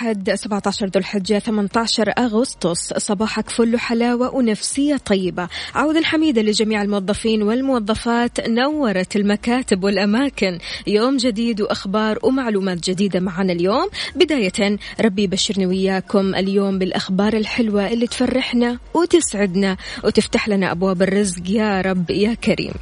الأحد 0.00 0.30
17 0.34 0.86
ذو 0.86 0.92
الحجة 0.96 1.38
18 1.38 2.12
أغسطس. 2.18 2.94
صباحك 2.98 3.50
فل 3.50 3.78
حلاوة 3.78 4.34
ونفسية 4.34 4.96
طيبة. 4.96 5.48
عودا 5.74 6.04
حميدا 6.04 6.42
لجميع 6.42 6.82
الموظفين 6.82 7.42
والموظفات 7.42 8.48
نورت 8.48 9.16
المكاتب 9.16 9.84
والأماكن. 9.84 10.58
يوم 10.86 11.16
جديد 11.16 11.60
وأخبار 11.60 12.18
ومعلومات 12.22 12.90
جديدة 12.90 13.20
معنا 13.20 13.52
اليوم. 13.52 13.88
بداية 14.16 14.78
ربي 15.00 15.22
يبشرني 15.22 15.66
وياكم 15.66 16.34
اليوم 16.34 16.78
بالأخبار 16.78 17.32
الحلوة 17.32 17.88
اللي 17.88 18.06
تفرحنا 18.06 18.78
وتسعدنا 18.94 19.76
وتفتح 20.04 20.48
لنا 20.48 20.72
أبواب 20.72 21.02
الرزق. 21.02 21.42
يا 21.50 21.80
رب 21.80 22.10
يا 22.10 22.34
كريم. 22.34 22.72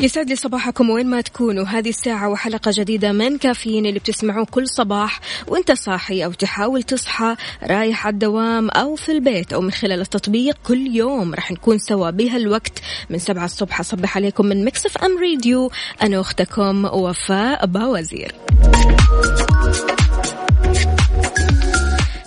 يسعد 0.00 0.28
لي 0.28 0.36
صباحكم 0.36 0.90
وين 0.90 1.06
ما 1.06 1.20
تكونوا. 1.20 1.64
هذه 1.64 1.88
الساعة 1.88 2.28
وحلقة 2.28 2.70
جديدة 2.74 3.12
من 3.12 3.38
كافيين 3.38 3.86
اللي 3.86 3.98
بتسمعوه 3.98 4.46
كل 4.50 4.68
صباح. 4.68 5.20
وانت 5.46 5.72
صاحي 5.72 6.24
أو 6.24 6.32
تحاول 6.32 6.82
تصحى 6.82 7.36
رايح 7.62 8.06
على 8.06 8.12
الدوام 8.12 8.70
أو 8.70 8.94
في 8.94 9.12
البيت 9.12 9.52
أو 9.52 9.60
من 9.60 9.70
خلال 9.70 10.00
التطبيق 10.00 10.56
كل 10.66 10.96
يوم 10.96 11.34
راح 11.34 11.50
نكون 11.50 11.78
سوا 11.78 12.10
بهالوقت. 12.10 12.82
من 13.10 13.18
سبعة 13.18 13.44
الصبح 13.44 13.80
أصبح 13.80 14.16
عليكم 14.16 14.46
من 14.46 14.64
Mix 14.64 14.98
FM 14.98 15.18
Radio 15.18 15.70
أنا 16.02 16.20
أختكم 16.20 16.84
وفاء 16.84 17.66
باوزير. 17.66 18.34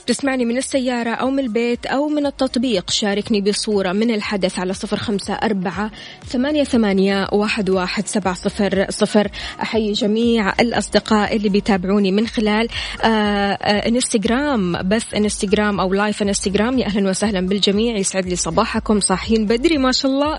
تسمعني 0.08 0.46
من 0.46 0.58
السيارة 0.58 1.10
أو 1.10 1.30
من 1.30 1.40
البيت 1.40 1.86
أو 1.86 2.08
من 2.08 2.26
التطبيق. 2.26 2.90
شاركني 2.90 3.42
بصورة 3.42 3.92
من 3.92 4.12
الحدث 4.12 4.60
على 4.60 4.74
صفر 4.74 4.98
خمسة 4.98 5.34
أربعة 5.34 5.92
ثمانية, 6.28 6.64
ثمانية 6.64 7.28
واحد, 7.32 7.70
واحد 7.70 8.08
سبعة 8.08 8.34
صفر 8.34 8.86
صفر. 8.90 9.28
أحيي 9.62 9.92
جميع 9.92 10.54
الأصدقاء 10.60 11.36
اللي 11.36 11.50
بيتابعوني 11.50 12.12
من 12.12 12.28
خلال 12.28 12.68
آآ 13.04 13.58
آآ 13.62 13.88
إنستغرام 13.88 14.90
بث 14.90 15.14
إنستغرام 15.14 15.80
أو 15.80 15.94
live 15.94 16.22
إنستغرام. 16.22 16.80
يا 16.80 16.86
أهلا 16.86 17.10
وسهلا 17.10 17.48
بالجميع. 17.48 17.98
يسعد 17.98 18.26
لي 18.26 18.36
صباحكم. 18.36 19.00
صاحيين 19.00 19.46
بدري 19.46 19.78
ما 19.78 19.92
شاء 19.92 20.12
الله. 20.12 20.38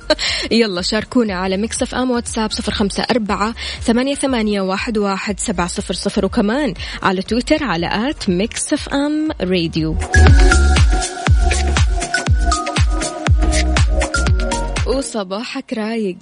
يلا 0.60 0.82
شاركونا 0.82 1.34
على 1.34 1.56
Mix 1.56 1.94
FM 1.94 2.10
واتساب 2.10 2.50
صفر 2.50 2.72
خمسة 2.72 3.06
أربعة 3.10 3.54
ثمانية, 3.80 4.14
ثمانية 4.14 4.60
واحد, 4.60 4.98
واحد 4.98 5.40
سبعة 5.40 5.66
صفر 5.66 5.94
صفر. 5.94 6.24
وكمان 6.24 6.74
على 7.02 7.22
تويتر 7.22 7.64
على 7.64 8.10
at 8.10 8.30
Mix 8.30 8.93
FM 8.94 9.28
Radio. 9.40 9.96
وصباحك 14.86 15.72
رايق. 15.72 16.16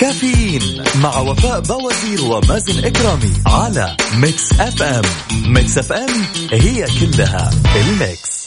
كافيين 0.00 0.84
مع 1.02 1.18
وفاء 1.18 1.60
بوازير 1.60 2.24
ومازن 2.24 2.84
إكرامي 2.84 3.32
على 3.46 3.96
Mix 4.16 4.60
FM. 4.60 5.02
Mix 5.46 5.78
FM 5.78 6.10
هي 6.52 6.86
كلها 7.00 7.50
الـ 7.76 7.89
mix. 7.89 8.42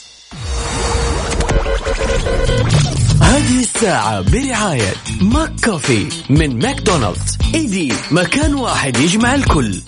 هذه 3.22 3.60
الساعة 3.60 4.22
برعاية 4.22 4.94
McCoffee 5.22 6.10
من 6.30 6.60
ماكدونالدز. 6.60 7.38
إيدي 7.56 7.94
مكان 8.12 8.56
واحد 8.56 8.98
يجمع 8.98 9.36
الكل. 9.36 9.82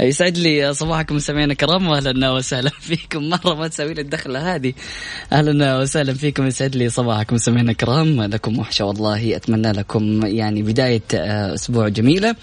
يسعد 0.00 0.38
لي 0.38 0.74
صباحكم 0.74 1.16
مستمعينا 1.16 1.52
الكرام 1.52 1.88
واهلا 1.88 2.30
وسهلا 2.30 2.70
فيكم. 2.88 3.28
مرة 3.28 3.54
ما 3.54 3.68
تسوي 3.68 3.94
لي 3.94 4.00
الدخلة 4.00 4.54
هذه. 4.54 4.72
أهلا 5.32 5.78
وسهلا 5.78 6.14
فيكم. 6.14 6.46
يسعد 6.46 6.76
لي 6.76 6.88
صباحكم 6.88 7.34
مستمعينا 7.34 7.70
الكرام. 7.70 8.22
لكم 8.22 8.58
وحشة 8.58 8.84
والله. 8.84 9.36
أتمنى 9.36 9.72
لكم 9.72 10.26
يعني 10.26 10.62
بداية 10.62 11.02
آه، 11.14 11.54
أسبوع 11.54 11.88
جميلة. 11.88 12.36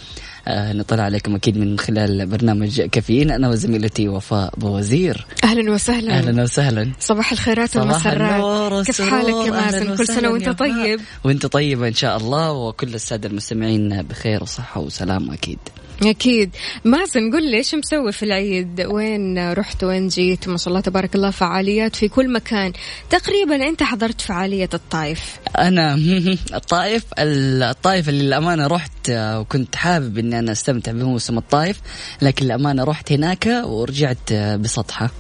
آه، 0.47 0.73
نطلع 0.73 1.03
عليكم 1.03 1.35
أكيد 1.35 1.57
من 1.57 1.79
خلال 1.79 2.25
برنامج 2.25 2.81
كافيين. 2.81 3.31
أنا 3.31 3.49
وزميلتي 3.49 4.07
وفاء 4.07 4.53
بوزير 4.57 5.25
أهلا 5.43 5.71
وسهلا. 5.71 6.13
أهلا 6.17 6.43
وسهلا. 6.43 6.91
صباح 6.99 7.31
الخيرات 7.31 7.77
والمسرات. 7.77 8.85
كيف. 8.85 9.01
حالك 9.01 9.47
يا 9.47 9.51
مازن؟ 9.51 9.95
كل 9.95 10.07
سنة 10.07 10.29
وأنت. 10.29 10.49
طيب. 10.49 10.99
وأنت 11.23 11.45
طيبة 11.45 11.87
إن 11.87 11.93
شاء 11.93 12.17
الله. 12.17 12.51
وكل 12.51 12.93
السادة 12.95 13.29
المستمعين 13.29 14.01
بخير 14.01 14.43
وصحة 14.43 14.81
وسلام 14.81 15.31
أكيد. 15.31 15.59
أكيد. 16.03 16.55
مازن 16.85 17.31
قل 17.31 17.51
لي 17.51 17.57
إيش 17.57 17.75
مسوي 17.75 18.11
في 18.11 18.23
العيد؟ 18.23 18.81
وين 18.81 19.53
رحت؟ 19.53 19.83
وين 19.83 20.07
جيت؟ 20.07 20.47
ما 20.47 20.57
شاء 20.57 20.67
الله 20.67 20.79
تبارك 20.79 21.15
الله 21.15 21.31
فعاليات 21.31 21.95
في 21.95 22.07
كل 22.07 22.31
مكان. 22.31 22.73
تقريبا 23.09 23.55
أنت 23.55 23.83
حضرت 23.83 24.21
فعالية 24.21 24.69
الطائف. 24.73 25.39
أنا 25.57 25.95
الطائف 26.59 27.03
الطائف 27.19 28.09
اللي 28.09 28.23
للأمانة 28.23 28.67
رحت 28.67 29.09
آه، 29.09 29.39
وكنت 29.39 29.75
حابب 29.75 30.17
إني 30.17 30.39
أنا 30.39 30.51
أستمتع 30.51 30.91
بموسم 30.91 31.37
الطائف 31.37 31.81
لكن 32.21 32.45
للأمانة 32.45 32.83
رحت 32.83 33.11
هناك 33.11 33.61
ورجعت 33.65 34.31
آه، 34.31 34.55
بسطحة. 34.55 35.11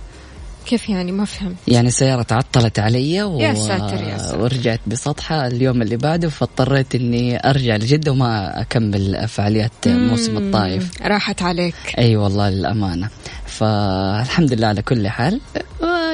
كيف 0.67 0.89
يعني؟ 0.89 1.11
ما 1.11 1.25
فهمت. 1.25 1.55
يعني 1.67 1.87
السيارة 1.87 2.21
تعطلت 2.21 2.79
علي 2.79 3.23
و... 3.23 3.39
يا 3.39 3.53
ساتر 3.53 4.03
يا 4.03 4.17
ساتر. 4.17 4.41
ورجعت 4.41 4.79
بسطحة 4.87 5.47
اليوم 5.47 5.81
اللي 5.81 5.97
بعده 5.97 6.29
فاضطريت 6.29 6.95
إني 6.95 7.49
أرجع 7.49 7.75
لجدة 7.75 8.11
وما 8.11 8.61
أكمل 8.61 9.27
فعاليات 9.27 9.87
موسم 9.87 10.37
الطائف. 10.37 11.01
راحت 11.01 11.41
عليك. 11.41 11.75
أي 11.97 12.15
والله 12.15 12.49
للأمانة. 12.49 13.09
فالحمد 13.45 14.53
لله 14.53 14.67
على 14.67 14.81
كل 14.81 15.07
حال. 15.07 15.41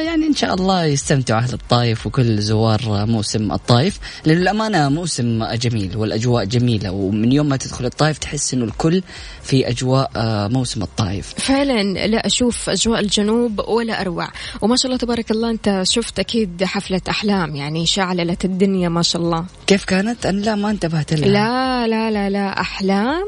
يعني 0.01 0.27
إن 0.27 0.35
شاء 0.35 0.53
الله 0.53 0.85
يستمتعوا 0.85 1.41
أهل 1.41 1.53
الطايف 1.53 2.07
وكل 2.07 2.41
زوار 2.41 3.05
موسم 3.05 3.51
الطايف 3.51 3.99
لأنه 4.25 4.41
الامانه 4.41 4.89
موسم 4.89 5.45
جميل 5.53 5.97
والأجواء 5.97 6.45
جميلة 6.45 6.91
ومن 6.91 7.31
يوم 7.31 7.49
ما 7.49 7.57
تدخل 7.57 7.85
الطايف 7.85 8.17
تحس 8.17 8.53
إنه 8.53 8.65
الكل 8.65 9.03
في 9.43 9.69
أجواء 9.69 10.11
موسم 10.49 10.81
الطايف 10.81 11.33
فعلا 11.37 12.07
لا 12.07 12.25
أشوف 12.25 12.69
أجواء 12.69 12.99
الجنوب 12.99 13.59
ولا 13.67 14.01
أروع. 14.01 14.27
وما 14.61 14.75
شاء 14.75 14.85
الله 14.85 14.97
تبارك 14.97 15.31
الله 15.31 15.49
أنت 15.49 15.83
شفت 15.85 16.19
أكيد 16.19 16.63
حفلة 16.63 17.01
أحلام 17.09 17.55
يعني 17.55 17.85
شعللت 17.85 18.45
الدنيا 18.45 18.89
ما 18.89 19.01
شاء 19.01 19.21
الله. 19.21 19.45
كيف 19.67 19.85
كانت؟ 19.85 20.25
أنا 20.25 20.41
لا 20.41 20.55
ما 20.55 20.69
انتبهت 20.69 21.13
لها. 21.13 21.29
لا 21.29 21.87
لا 21.87 22.11
لا 22.11 22.29
لا 22.29 22.61
أحلام. 22.61 23.25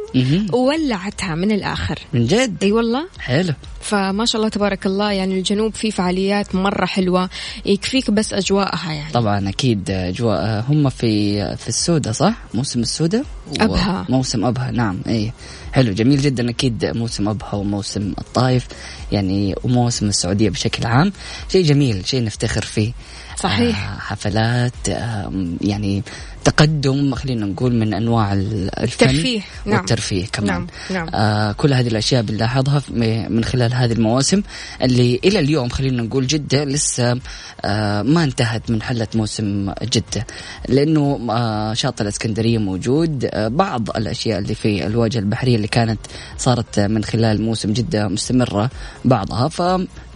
ولعتها 0.54 1.36
من 1.36 1.52
الآخر. 1.52 2.00
من 2.14 2.26
جد؟ 2.26 2.64
أي 2.64 2.72
والله؟ 2.72 3.08
حلو. 3.20 3.54
فما 3.82 4.26
شاء 4.26 4.40
الله 4.40 4.50
تبارك 4.50 4.86
الله 4.86 5.12
يعني 5.12 5.38
الجنوب 5.38 5.76
فيه 5.76 5.92
فعاليات 5.92 6.55
مرة 6.56 6.86
حلوة. 6.86 7.30
يكفيك 7.66 8.12
بس 8.12 8.34
أجواءها 8.34 8.94
يعني. 8.94 9.12
طبعا 9.13 9.50
أكيد 9.50 9.92
اجواء 9.92 10.66
هم 10.69 10.90
في 10.90 11.56
في 11.57 11.68
السودة 11.68 12.12
صح؟ 12.12 12.34
موسم 12.54 12.80
السودة؟ 12.80 13.24
أبها. 13.60 14.06
موسم 14.10 14.46
أبها 14.46 14.72
نعم. 14.72 15.00
اي 15.07 15.34
حلو 15.74 15.94
جميل 15.94 16.22
جدا 16.22 16.50
أكيد 16.50 16.86
موسم 16.86 17.30
أبها 17.30 17.54
وموسم 17.54 18.13
الطايف 18.18 18.68
يعني 19.12 19.56
وموسم 19.63 20.07
السعودية 20.07 20.50
بشكل 20.50 20.88
عام. 20.88 21.13
شيء 21.50 21.63
جميل 21.66 22.07
شيء 22.07 22.24
نفتخر 22.24 22.62
فيه. 22.62 22.92
صحيح. 23.38 23.90
آه 23.90 24.00
حفلات 24.00 24.90
آه 24.90 25.31
يعني 25.62 26.04
تقدم 26.45 27.15
خلينا 27.15 27.45
نقول 27.45 27.75
من 27.75 27.94
أنواع 27.94 28.33
ال- 28.33 28.80
الفن 28.80 28.97
ترفيه، 29.07 29.42
نعم. 29.65 29.77
والترفيه 29.77 30.25
كمان. 30.25 30.47
نعم، 30.47 30.68
نعم. 30.92 31.09
آه 31.13 31.51
كل 31.51 31.74
هذه 31.74 31.88
الأشياء 31.88 32.21
بنلاحظها 32.21 32.81
من 33.30 33.44
خلال 33.44 33.74
هذه 33.74 33.92
المواسم 33.94 34.42
اللي 34.81 35.19
إلى 35.24 35.39
اليوم 35.39 35.69
خلينا 35.69 36.03
نقول 36.03 36.27
جدة 36.27 36.63
لسه 36.63 37.19
آه 37.65 38.01
ما 38.01 38.24
انتهت 38.24 38.69
من 38.71 38.81
حلة 38.81 39.07
موسم 39.15 39.74
جدة. 39.83 40.27
لأنه 40.69 41.27
آه 41.30 41.74
شاطئ 41.74 42.03
الإسكندرية 42.03 42.57
موجود. 42.57 43.30
آه 43.33 43.47
بعض 43.47 43.89
الأشياء 43.89 44.39
اللي 44.39 44.56
في 44.56 44.86
الواجهة 44.88 45.19
البحرية 45.19 45.56
اللي 45.56 45.68
كانت 45.68 46.00
صارت 46.38 46.80
من 46.80 47.03
خلال 47.03 47.42
موسم 47.42 47.74
جدة 47.74 48.07
مستمرة 48.07 48.69
بعضها. 49.06 49.47
ف 49.47 49.62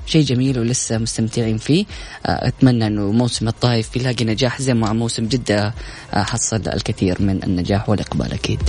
شيء 0.05 0.23
جميل 0.23 0.59
ولسه 0.59 0.97
مستمتعين 0.97 1.57
فيه. 1.57 1.85
آه، 2.25 2.47
أتمنى 2.47 2.87
أنه 2.87 3.11
موسم 3.11 3.47
الطايف 3.47 3.93
بيلاقي 3.93 4.25
نجاح 4.25 4.61
زي 4.61 4.73
ما 4.73 4.93
موسم 4.93 5.27
جدة 5.27 5.73
آه، 6.13 6.23
حصل 6.23 6.61
الكثير 6.67 7.21
من 7.21 7.43
النجاح 7.43 7.89
والإقبال 7.89 8.33
أكيد. 8.33 8.59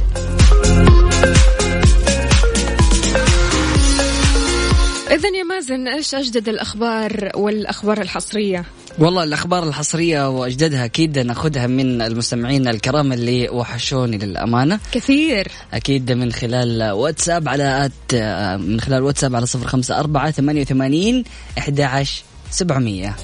إذا 5.11 5.29
يا 5.29 5.43
مازن 5.43 5.89
إيش 5.89 6.15
أجدد 6.15 6.49
الأخبار 6.49 7.31
والأخبار 7.35 8.01
الحصرية؟ 8.01 8.65
والله 8.99 9.23
الأخبار 9.23 9.69
الحصرية 9.69 10.29
وأجدادها 10.29 10.85
أكيد 10.85 11.19
نأخذها 11.19 11.67
من 11.67 12.03
المستمعين 12.03 12.69
الكرام 12.69 13.13
اللي 13.13 13.49
وحشوني 13.49 14.19
للأمانة. 14.19 14.81
كثير. 14.93 15.49
أكيد 15.73 16.13
من 16.13 16.33
خلال 16.33 16.91
واتساب 16.91 17.49
على 17.49 17.85
آت 17.85 18.15
من 18.61 18.81
خلال 18.81 19.03
واتساب 19.03 19.37
على 19.37 19.47
صفر 19.47 19.67
خمسة 19.67 19.99
أربعة 19.99 20.31
ثمانية 20.31 20.61
وثمانين 20.61 21.25
إحدى 21.59 21.85
عشر 21.85 22.23
سبعمئه 22.51 23.15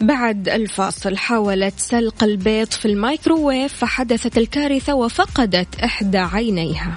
بعد 0.00 0.48
الفاصل 0.48 1.16
حاولت 1.16 1.74
سلق 1.76 2.24
البيض 2.24 2.70
في 2.70 2.86
الميكروويف 2.86 3.72
فحدثت 3.76 4.38
الكارثة 4.38 4.94
وفقدت 4.94 5.74
إحدى 5.84 6.18
عينيها. 6.18 6.96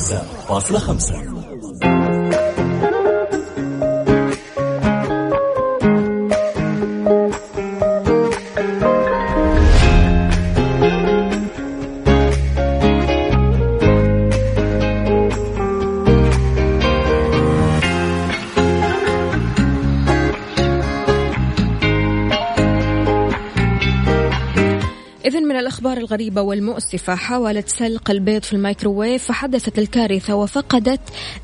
105.5 0.00 1.29
الغريبة 26.10 26.42
والمؤسفة. 26.42 27.14
حاولت 27.14 27.68
سلق 27.68 28.10
البيض 28.10 28.42
في 28.42 28.52
الميكروويف 28.52 29.24
فحدثت 29.24 29.78
الكارثة 29.78 30.34
وفقدت 30.34 31.00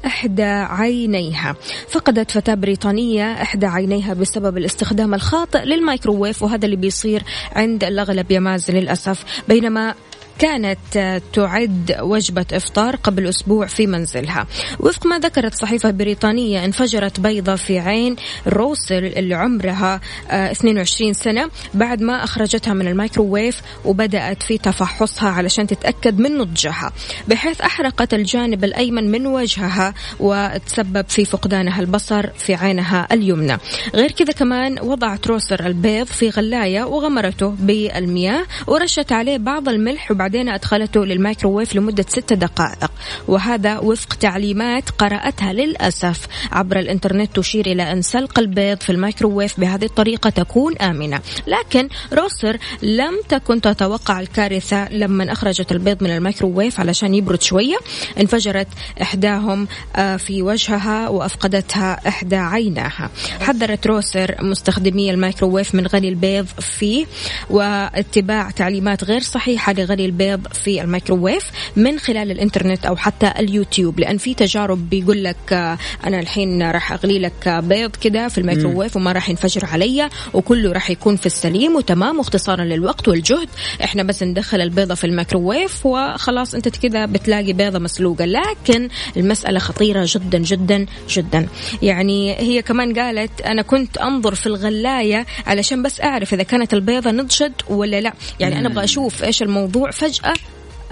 إحدى 0.06 0.42
عينيها. 0.42 1.56
فقدت 1.88 2.30
فتاة 2.30 2.54
بريطانية 2.54 3.32
إحدى 3.32 3.66
عينيها 3.66 4.14
بسبب 4.14 4.58
الاستخدام 4.58 5.14
الخاطئ 5.14 5.64
للميكروويف 5.64 6.42
وهذا 6.42 6.64
اللي 6.64 6.76
بيصير 6.76 7.22
عند 7.52 7.84
الأغلب 7.84 8.30
يا 8.30 8.40
مازن 8.40 8.74
للأسف. 8.74 9.24
بينما 9.48 9.94
كانت 10.38 10.78
آه، 10.96 11.22
تعد 11.32 11.96
وجبة 12.00 12.46
إفطار 12.52 12.96
قبل 12.96 13.26
أسبوع 13.28 13.66
في 13.66 13.86
منزلها. 13.86 14.46
وفق 14.80 15.06
ما 15.06 15.18
ذكرت 15.18 15.54
صحيفة 15.54 15.90
بريطانية 15.90 16.64
انفجرت 16.64 17.20
بيضة 17.20 17.56
في 17.56 17.78
عين 17.78 18.16
روسل 18.48 19.04
اللي 19.04 19.34
عمرها 19.34 20.00
آه، 20.30 20.50
22 20.50 21.12
سنة 21.12 21.50
بعد 21.74 22.02
ما 22.02 22.24
أخرجتها 22.24 22.74
من 22.74 22.88
الميكروويف 22.88 23.62
وبدأت 23.84 24.42
في 24.42 24.58
تفحصها 24.58 25.28
علشان 25.28 25.66
تتأكد 25.66 26.18
من 26.18 26.38
نضجها 26.38 26.92
بحيث 27.28 27.60
أحرقت 27.60 28.14
الجانب 28.14 28.64
الأيمن 28.64 29.10
من 29.10 29.26
وجهها 29.26 29.94
وتسبب 30.20 31.04
في 31.08 31.24
فقدانها 31.24 31.80
البصر 31.80 32.26
في 32.26 32.54
عينها 32.54 33.08
اليمنى. 33.12 33.58
غير 33.94 34.10
كذا 34.10 34.32
كمان 34.32 34.78
وضعت 34.82 35.26
روسل 35.26 35.66
البيض 35.66 36.06
في 36.06 36.30
غلاية 36.30 36.84
وغمرته 36.84 37.54
بالمياه 37.58 38.44
ورشت 38.66 39.12
عليه 39.12 39.38
بعض 39.38 39.68
الملح 39.68 40.10
وبعدين 40.26 40.48
أدخلته 40.48 41.06
للميكروويف 41.06 41.76
لمدة 41.76 42.04
ست 42.08 42.32
دقائق. 42.32 42.90
وهذا 43.28 43.78
وفق 43.78 44.14
تعليمات 44.14 44.90
قرأتها 44.90 45.52
للأسف. 45.52 46.26
عبر 46.52 46.78
الإنترنت 46.78 47.36
تشير 47.36 47.66
إلى 47.66 47.92
أن 47.92 48.02
سلق 48.02 48.38
البيض 48.38 48.80
في 48.80 48.92
الميكروويف 48.92 49.60
بهذه 49.60 49.84
الطريقة 49.84 50.30
تكون 50.30 50.78
آمنة. 50.78 51.20
لكن 51.46 51.88
روسل 52.12 52.56
لم 52.82 53.20
تكن 53.28 53.60
تتوقع 53.60 54.20
الكارثة 54.20 54.92
لما 54.92 55.32
أخرجت 55.32 55.72
البيض 55.72 56.02
من 56.02 56.10
الميكروويف 56.10 56.80
علشان 56.80 57.14
يبرد 57.14 57.42
شوية. 57.42 57.76
انفجرت 58.20 58.68
إحداهم 59.02 59.68
آه، 59.96 60.16
في 60.16 60.42
وجهها 60.42 61.08
وأفقدتها 61.08 62.08
إحدى 62.08 62.36
عيناها. 62.36 63.10
حذرت 63.40 63.86
روسل 63.86 64.36
مستخدمي 64.40 65.10
الميكروويف 65.10 65.74
من 65.74 65.86
غلي 65.86 66.08
البيض 66.08 66.46
فيه 66.46 67.06
واتباع 67.50 68.50
تعليمات 68.50 69.04
غير 69.04 69.20
صحيحة 69.20 69.72
لغلي 69.72 70.06
البيض 70.06 70.15
في 70.52 70.82
الميكروويف 70.82 71.50
من 71.76 71.98
خلال 71.98 72.30
الإنترنت 72.30 72.86
أو 72.86 72.96
حتى 72.96 73.32
اليوتيوب 73.38 74.00
لأن 74.00 74.18
في 74.18 74.34
تجارب 74.34 74.90
بيقول 74.90 75.24
لك 75.24 75.52
آه، 75.52 75.78
أنا 76.06 76.20
الحين 76.20 76.62
راح 76.70 76.92
أغلي 76.92 77.18
لك 77.18 77.48
بيض 77.48 77.96
كده 77.96 78.28
في 78.28 78.38
الميكروويف 78.38 78.96
وما 78.96 79.12
راح 79.12 79.28
ينفجر 79.30 79.64
علي 79.64 80.08
وكله 80.34 80.72
راح 80.72 80.90
يكون 80.90 81.16
في 81.16 81.26
السليم 81.26 81.76
وتمام 81.76 82.18
واختصارا 82.18 82.64
للوقت 82.64 83.08
والجهد. 83.08 83.48
إحنا 83.84 84.02
بس 84.02 84.22
ندخل 84.22 84.60
البيضة 84.60 84.94
في 84.94 85.04
الميكروويف 85.04 85.86
وخلاص 85.86 86.54
أنت 86.54 86.68
كده 86.68 87.06
بتلاقي 87.06 87.52
بيضة 87.52 87.78
مسلوقة 87.78 88.24
لكن 88.24 88.88
المسألة 89.16 89.58
خطيرة 89.58 90.06
جدا 90.08 90.38
جدا 90.38 90.86
جدا. 91.10 91.48
يعني 91.82 92.34
هي 92.38 92.62
كمان 92.62 92.98
قالت 92.98 93.40
أنا 93.40 93.62
كنت 93.62 93.98
أنظر 93.98 94.34
في 94.34 94.46
الغلاية 94.46 95.26
علشان 95.46 95.82
بس 95.82 96.00
أعرف 96.00 96.34
إذا 96.34 96.42
كانت 96.42 96.74
البيضة 96.74 97.10
نضجت 97.10 97.52
ولا 97.68 98.00
لا. 98.00 98.12
يعني 98.40 98.58
أنا 98.58 98.68
أبغى 98.68 98.84
أشوف 98.84 99.24
إيش 99.24 99.42
الموضوع 99.42 99.90
فجأة 100.08 100.34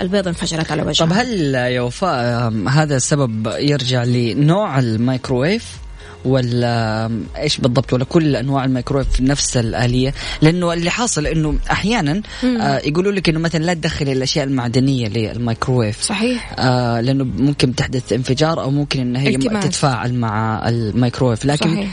البيضة 0.00 0.30
انفجرت 0.30 0.72
على 0.72 0.82
وجهها 0.82 1.06
طب 1.06 1.12
هل 1.12 1.54
يا 1.54 1.80
وفاء 1.80 2.52
هذا 2.68 2.96
السبب 2.96 3.46
يرجع 3.58 4.04
لنوع 4.04 4.78
الميكروويف؟ 4.78 5.83
ولا 6.24 7.10
إيش 7.38 7.58
بالضبط 7.58 7.92
ولا 7.92 8.04
كل 8.04 8.36
أنواع 8.36 8.64
الميكروويف 8.64 9.20
نفس 9.20 9.56
الآلية. 9.56 10.14
لأنه 10.42 10.72
اللي 10.72 10.90
حاصل 10.90 11.26
إنه 11.26 11.54
أحيانا 11.70 12.22
آه 12.44 12.78
يقولوا 12.78 13.12
لك 13.12 13.28
إنه 13.28 13.38
مثلا 13.38 13.64
لا 13.64 13.74
تدخل 13.74 14.08
الأشياء 14.08 14.44
المعدنية 14.46 15.08
للميكروويف 15.08 16.02
صحيح. 16.02 16.54
آه 16.58 17.00
لأنه 17.00 17.24
ممكن 17.24 17.74
تحدث 17.74 18.12
انفجار 18.12 18.60
أو 18.62 18.70
ممكن 18.70 19.00
ان 19.00 19.16
هي 19.16 19.28
التماس. 19.34 19.64
تتفاعل 19.64 20.14
مع 20.14 20.68
الميكروويف 20.68 21.44
لكن 21.44 21.88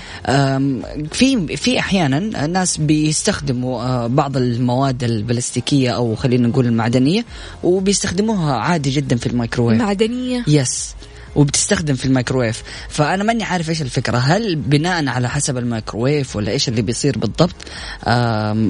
في 1.11 1.57
في 1.57 1.79
أحيانا 1.79 2.47
ناس 2.47 2.77
بيستخدموا 2.77 3.81
آه، 3.81 4.07
بعض 4.07 4.37
المواد 4.37 5.03
البلاستيكية 5.03 5.89
أو 5.89 6.15
خلينا 6.15 6.47
نقول 6.47 6.65
المعدنية 6.65 7.25
وبيستخدموها 7.63 8.53
عادي 8.53 8.89
جدا 8.89 9.15
في 9.15 9.27
الميكروويف 9.27 9.79
معدنية. 9.81 10.43
yes 10.47 10.93
وبتستخدم 11.35 11.95
في 11.95 12.05
الميكروويف 12.05 12.63
فأنا 12.89 13.23
ماني 13.23 13.43
عارف 13.43 13.69
إيش 13.69 13.81
الفكرة 13.81 14.17
هل 14.17 14.55
بناء 14.55 15.07
على 15.07 15.29
حسب 15.29 15.57
الميكروويف 15.57 16.35
ولا 16.35 16.51
إيش 16.51 16.67
اللي 16.69 16.81
بيصير 16.81 17.17
بالضبط 17.17 17.55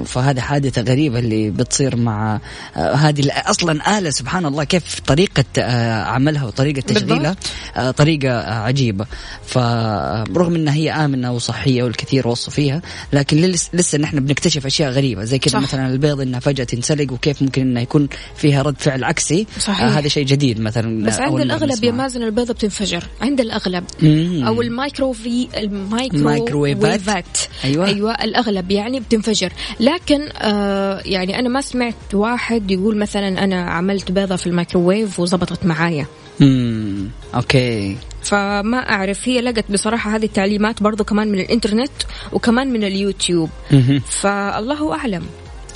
فهذه 0.08 0.40
حادثة 0.40 0.82
غريبة 0.82 1.20
اللي 1.20 1.50
بتصير 1.50 1.96
مع 1.96 2.40
آه، 2.76 2.94
هذه 2.94 3.32
أصلا 3.36 3.98
آلة 3.98 4.10
سبحان 4.10 4.46
الله 4.46 4.64
كيف 4.64 5.00
طريقة 5.00 5.44
آه، 5.60 6.04
عملها 6.04 6.46
وطريقة. 6.46 6.82
تشغيلها 6.82 7.36
آه، 7.78 7.92
طريقة 7.92 8.32
عجيبة 8.54 9.06
فرغم 9.46 10.56
إنها 10.56 10.74
هي 10.74 10.92
آمنة 10.92 11.32
وصحية 11.32 11.84
والكثير 11.84 12.28
وصوا 12.28 12.54
فيها 12.54 12.82
لكن 13.14 13.38
لس- 13.38 13.70
لسه 13.74 13.98
نحن 13.98 14.20
بنكتشف 14.20 14.66
أشياء 14.66 14.92
غريبة 14.92 15.24
زي 15.24 15.40
كذا. 15.40 15.60
مثلا 15.60 15.88
البيض 15.88 16.22
انها 16.22 16.40
فجأة 16.40 16.64
تنسلق 16.64 17.14
وكيف 17.14 17.42
ممكن 17.42 17.62
إنه 17.62 17.82
يكون 17.82 18.08
فيها 18.36 18.62
رد 18.62 18.76
فعل 18.80 19.04
عكسي 19.04 19.48
صحيح. 19.60 19.82
هذا 19.98 20.08
شيء 20.08 20.26
جديد 20.26 20.60
مثلا 20.60 21.06
بس 21.06 21.20
عند 21.20 21.40
الأغلب 21.40 21.84
يا. 21.84 21.92
مازن 21.92 22.24
البيضة 22.52 22.68
بتنفجر 22.68 23.04
عند 23.22 23.42
الأغلب 23.42 23.84
مم. 24.02 24.44
أو 24.48 24.62
المايكروفي. 24.62 25.48
المايكروويفات 25.58 27.38
أيوة. 27.64 27.86
أيوة 27.86 28.12
الأغلب 28.12 28.72
يعني 28.72 29.00
بتنفجر 29.00 29.52
لكن 29.80 30.30
آه 30.38 31.02
يعني 31.06 31.40
أنا 31.40 31.50
ما 31.50 31.62
سمعت 31.62 32.14
واحد 32.14 32.72
يقول 32.72 32.98
مثلا 32.98 33.44
أنا 33.44 33.62
عملت 33.62 34.12
بيضة 34.12 34.36
في 34.36 34.48
الميكروويف 34.48 35.20
وزبطت 35.20 35.66
معايا 35.66 36.06
امم 36.42 37.10
okay 37.36 37.98
فما 38.24 38.78
أعرف 38.90 39.28
هي 39.30 39.42
لقت 39.42 39.72
بصراحة 39.72 40.16
هذه 40.16 40.26
التعليمات 40.26 40.84
برضو 40.84 41.04
كمان 41.04 41.32
من 41.32 41.40
الإنترنت 41.40 41.92
وكمان 42.34 42.74
من 42.74 42.84
اليوتيوب 42.84 43.50
مهم. 43.72 44.00
فالله 44.00 44.94
أعلم 44.94 45.24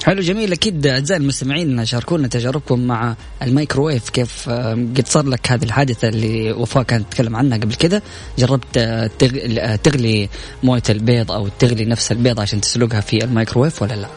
حلو 0.04 0.22
جميل. 0.22 0.52
أكيد 0.52 0.88
أعزائي 0.88 1.22
المستمعين 1.22 1.86
شاركونا 1.86 2.28
تجاربكم 2.28 2.80
مع 2.80 3.16
الميكروويف. 3.42 4.10
كيف 4.10 4.50
قد 4.50 5.04
صار 5.08 5.26
لك 5.26 5.52
هذه 5.52 5.64
الحادثة 5.64 6.08
اللي 6.08 6.52
وفاء 6.52 6.84
كانت 6.84 7.06
تتكلم 7.12 7.36
عنها 7.36 7.58
قبل 7.58 7.74
كده؟ 7.74 8.02
جربت 8.40 8.80
تغ- 9.24 9.76
تغلي 9.84 10.30
موية 10.64 10.84
البيض 10.90 11.32
أو 11.32 11.48
تغلي 11.60 11.86
نفس 11.86 12.12
البيض 12.12 12.40
عشان 12.40 12.62
تسلقها 12.62 13.02
في 13.02 13.24
الميكروويف 13.24 13.82
ولا 13.82 13.94
لا؟ 13.94 14.08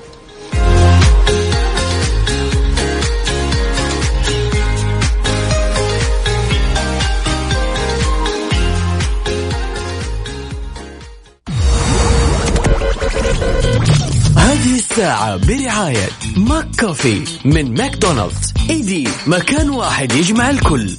الساعة 14.99 15.37
برعاية 15.37 16.09
McCafé 16.37 17.25
من 17.45 17.75
ماكدونالدز. 17.75 18.55
إيدي 18.71 19.09
مكان 19.26 19.71
واحد 19.71 20.12
يجمع 20.12 20.50
الكل. 20.50 20.90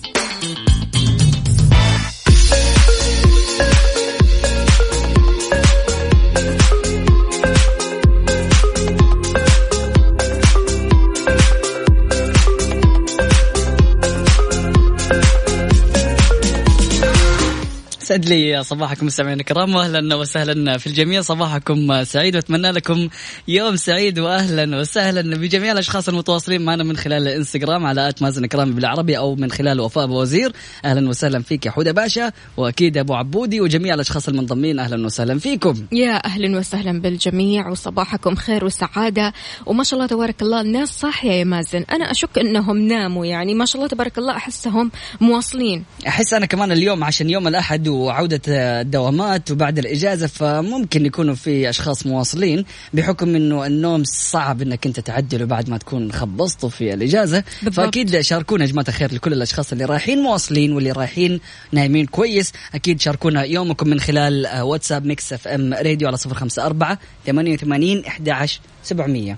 سعد 18.10 18.26
لي 18.26 18.64
صباحكم 18.64 19.06
مستمعينا 19.06 19.40
الكرام 19.40 19.76
واهلا 19.76 20.16
وسهلا 20.16 20.78
في 20.78 20.88
الجميع. 20.88 21.22
صباحكم 21.22 22.04
سعيد 22.04 22.36
وأتمنى 22.36 22.72
لكم 22.72 23.10
يوم 23.48 23.76
سعيد 23.76 24.20
واهلا 24.20 24.78
وسهلا 24.78 25.38
بجميع 25.38 25.72
الأشخاص 25.72 26.10
المتواصلين 26.10 26.62
معنا 26.62 26.84
من 26.84 26.98
خلال 26.98 27.28
الانستغرام 27.28 27.86
على 27.86 28.10
آت 28.10 28.22
مازن 28.22 28.46
كرام 28.46 28.74
بالعربي 28.74 29.18
أو 29.18 29.36
من 29.36 29.52
خلال 29.52 29.80
وفاء 29.80 30.10
وزير. 30.10 30.52
أهلا 30.86 31.10
وسهلا 31.10 31.42
فيك 31.42 31.66
يا 31.66 31.72
حودة 31.72 31.92
باشا 31.92 32.32
وأكيد 32.58 32.98
أبو 32.98 33.14
عبودي 33.14 33.62
وجميع 33.62 33.94
الأشخاص 33.94 34.28
المنضمين. 34.28 34.80
أهلا 34.80 35.06
وسهلا 35.06 35.40
فيكم. 35.40 35.86
يا 35.92 36.26
أهلا 36.26 36.58
وسهلا 36.58 37.02
بالجميع 37.02 37.70
وصباحكم 37.70 38.36
خير 38.36 38.66
وسعادة. 38.66 39.34
وما 39.66 39.84
شاء 39.84 40.00
الله 40.00 40.08
تبارك 40.08 40.42
الله 40.42 40.62
الناس 40.62 40.90
صاحية 40.90 41.32
يا 41.32 41.44
مازن. 41.44 41.86
أنا 41.92 42.12
أشك 42.12 42.38
إنهم 42.40 42.78
ناموا 42.78 43.26
يعني. 43.26 43.54
ما 43.54 43.66
شاء 43.66 43.76
الله 43.76 43.88
تبارك 43.88 44.18
الله 44.18 44.36
أحسهم 44.36 44.92
مواصلين. 45.22 45.84
أحس 46.08 46.34
أنا 46.34 46.46
كمان 46.46 46.72
اليوم 46.72 47.04
عشان 47.04 47.30
يوم 47.30 47.48
الأحد 47.48 47.88
وعودة 48.00 48.42
الدوامات 48.48 49.52
وبعد 49.52 49.80
الإجازة 49.80 50.28
فممكن 50.28 51.06
يكونوا 51.06 51.36
في 51.36 51.70
أشخاص 51.70 52.06
مواصلين 52.06 52.66
بحكم 52.94 53.36
إنه 53.36 53.66
النوم 53.66 54.04
صعب 54.04 54.62
إنك 54.62 54.86
أنت 54.86 55.00
تعدله 55.00 55.46
بعد 55.46 55.70
ما 55.70 55.78
تكون 55.78 56.12
خبصته 56.12 56.68
في 56.68 56.94
الإجازة 56.94 57.44
بالضبط. 57.64 57.86
فأكيد 57.86 58.22
شاركونا 58.22 58.64
يا 58.66 58.70
جماعة 58.70 58.86
الخير 58.88 59.14
لكل 59.14 59.34
الأشخاص 59.34 59.72
اللي 59.72 59.86
رايحين 59.86 60.24
مواصلين 60.24 60.74
واللي 60.74 60.92
رايحين 60.92 61.40
نايمين 61.72 62.06
كويس 62.06 62.54
أكيد 62.76 63.02
شاركونا 63.02 63.44
يومكم 63.44 63.90
من 63.90 64.00
خلال 64.00 64.46
آه، 64.46 64.64
واتساب 64.64 65.06
Mix 65.06 65.34
FM 65.34 65.74
Radio 65.74 66.08
على 66.08 66.18
054 66.26 66.98
88 67.26 68.06
11 68.06 68.60
700 68.84 69.38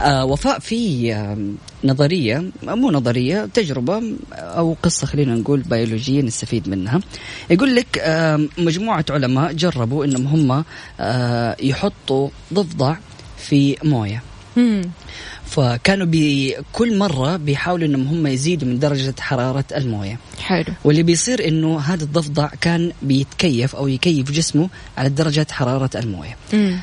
آه 0.00 0.24
وفاء 0.24 0.58
في 0.58 1.12
آه 1.14 1.38
نظرية 1.84 2.44
مو 2.62 2.90
نظرية 2.90 3.48
تجربة 3.54 4.02
أو 4.32 4.76
قصة 4.82 5.06
خلينا 5.06 5.34
نقول 5.34 5.60
بيولوجية 5.60 6.22
نستفيد 6.22 6.68
منها. 6.68 7.00
يقول 7.50 7.76
لك 7.76 7.98
آه 7.98 8.48
مجموعة 8.58 9.04
علماء 9.10 9.52
جربوا 9.52 10.04
إنهم 10.04 10.26
هم 10.26 10.64
آه 11.00 11.56
يحطوا 11.62 12.28
ضفدع 12.54 12.94
في 13.38 13.76
موية. 13.84 14.22
مم. 14.56 14.82
فكانوا 15.46 16.06
بكل 16.10 16.98
مرة 16.98 17.36
بيحاولوا 17.36 17.86
إنهم 17.86 18.06
هم 18.06 18.26
يزيدوا 18.26 18.68
من 18.68 18.78
درجة 18.78 19.14
حرارة 19.20 19.64
الموية. 19.76 20.18
حلو. 20.40 20.64
واللي 20.84 21.02
بيصير 21.02 21.48
إنه 21.48 21.80
هذا 21.80 22.04
الضفدع 22.04 22.48
كان 22.60 22.92
بيتكيف 23.02 23.76
أو 23.76 23.88
يكيف 23.88 24.30
جسمه 24.30 24.68
على 24.98 25.08
درجة 25.08 25.46
حرارة 25.50 25.90
الموية. 25.96 26.36
مم. 26.52 26.78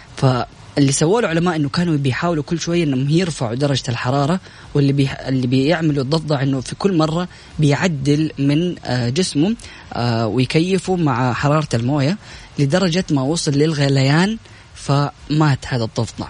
فاللي 0.75 0.91
سووه 0.91 1.19
العلماء 1.19 1.55
إنه 1.55 1.69
كانوا 1.69 1.97
بيحاولوا 1.97 2.43
كل 2.43 2.59
شوية 2.59 2.83
إنهم 2.83 3.09
يرفعوا 3.09 3.55
درجة 3.55 3.83
الحرارة 3.89 4.39
واللي 4.73 4.93
بي 4.93 5.09
اللي 5.27 5.47
بيعملوا 5.47 6.03
الضفدع 6.03 6.41
إنه 6.41 6.61
في 6.61 6.75
كل 6.75 6.97
مرة 6.97 7.27
بيعدل 7.59 8.31
من 8.39 8.75
آه، 8.85 9.09
جسمه 9.09 9.55
آه، 9.93 10.27
ويكيفه 10.27 10.95
مع 10.95 11.33
حرارة 11.33 11.67
الموية 11.73 12.17
لدرجة 12.59 13.05
ما 13.11 13.21
وصل 13.21 13.51
للغليان 13.51 14.38
فمات 14.75 15.59
هذا 15.67 15.83
الضفدع. 15.83 16.27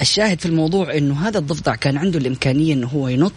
الشاهد 0.00 0.40
في 0.40 0.46
الموضوع 0.46 0.96
إنه 0.96 1.28
هذا 1.28 1.38
الضفدع 1.38 1.74
كان 1.74 1.96
عنده 1.96 2.18
الإمكانية 2.18 2.74
إنه 2.74 2.86
هو 2.86 3.08
ينط 3.08 3.32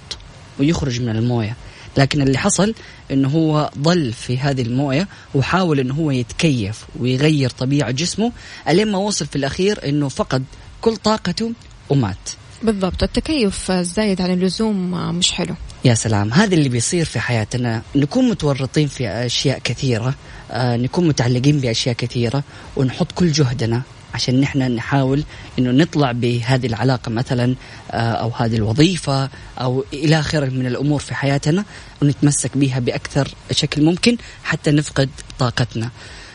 ويخرج 0.60 1.02
من 1.02 1.10
الموية 1.10 1.56
لكن 1.98 2.22
اللي 2.22 2.38
حصل 2.38 2.76
إنه 3.12 3.30
هو 3.30 3.70
ضل 3.78 4.14
في 4.14 4.38
هذه 4.38 4.62
الموية 4.62 5.08
وحاول 5.36 5.80
إنه 5.80 5.94
هو 5.94 6.12
يتكيف 6.12 6.86
ويغير 7.00 7.50
طبيعة 7.50 7.92
جسمه 7.92 8.32
ألين 8.68 8.92
ما 8.92 8.98
وصل 8.98 9.26
في 9.28 9.36
الأخير 9.36 9.90
إنه 9.90 10.10
فقد 10.10 10.44
كل 10.82 10.98
طاقته 10.98 11.52
ومات. 11.90 12.30
بالضبط. 12.64 13.04
التكيف 13.04 13.72
الزايد 13.72 14.22
عن 14.22 14.32
اللزوم 14.32 14.92
مش 15.18 15.32
حلو. 15.32 15.56
يا 15.86 15.94
سلام. 15.94 16.34
هذا 16.34 16.56
اللي 16.56 16.70
بيصير 16.70 17.06
في 17.06 17.20
حياتنا. 17.20 17.82
نكون 17.96 18.30
متورطين 18.30 18.88
في 18.88 19.08
أشياء 19.08 19.60
كثيرة 19.60 20.16
آه 20.52 20.78
نكون 20.78 21.08
متعلقين 21.08 21.60
بأشياء 21.60 21.96
كثيرة 21.96 22.44
ونحط 22.76 23.12
كل 23.12 23.32
جهدنا 23.32 23.82
عشان 24.14 24.42
نحن 24.42 24.76
نحاول 24.76 25.24
إنه 25.60 25.72
نطلع 25.72 26.12
بهذه 26.12 26.66
العلاقة 26.66 27.10
مثلا 27.10 27.56
آه، 27.92 27.98
أو 27.98 28.30
هذه 28.30 28.56
الوظيفة 28.56 29.30
أو 29.60 29.86
إلى 29.94 30.20
آخره 30.20 30.46
من 30.46 30.66
الأمور 30.66 31.00
في 31.00 31.16
حياتنا 31.16 31.66
ونتمسك 32.02 32.58
بها 32.58 32.80
بأكثر 32.80 33.28
شكل 33.52 33.84
ممكن 33.84 34.18
حتى 34.44 34.72
نفقد 34.72 35.10
طاقتنا. 35.40 35.90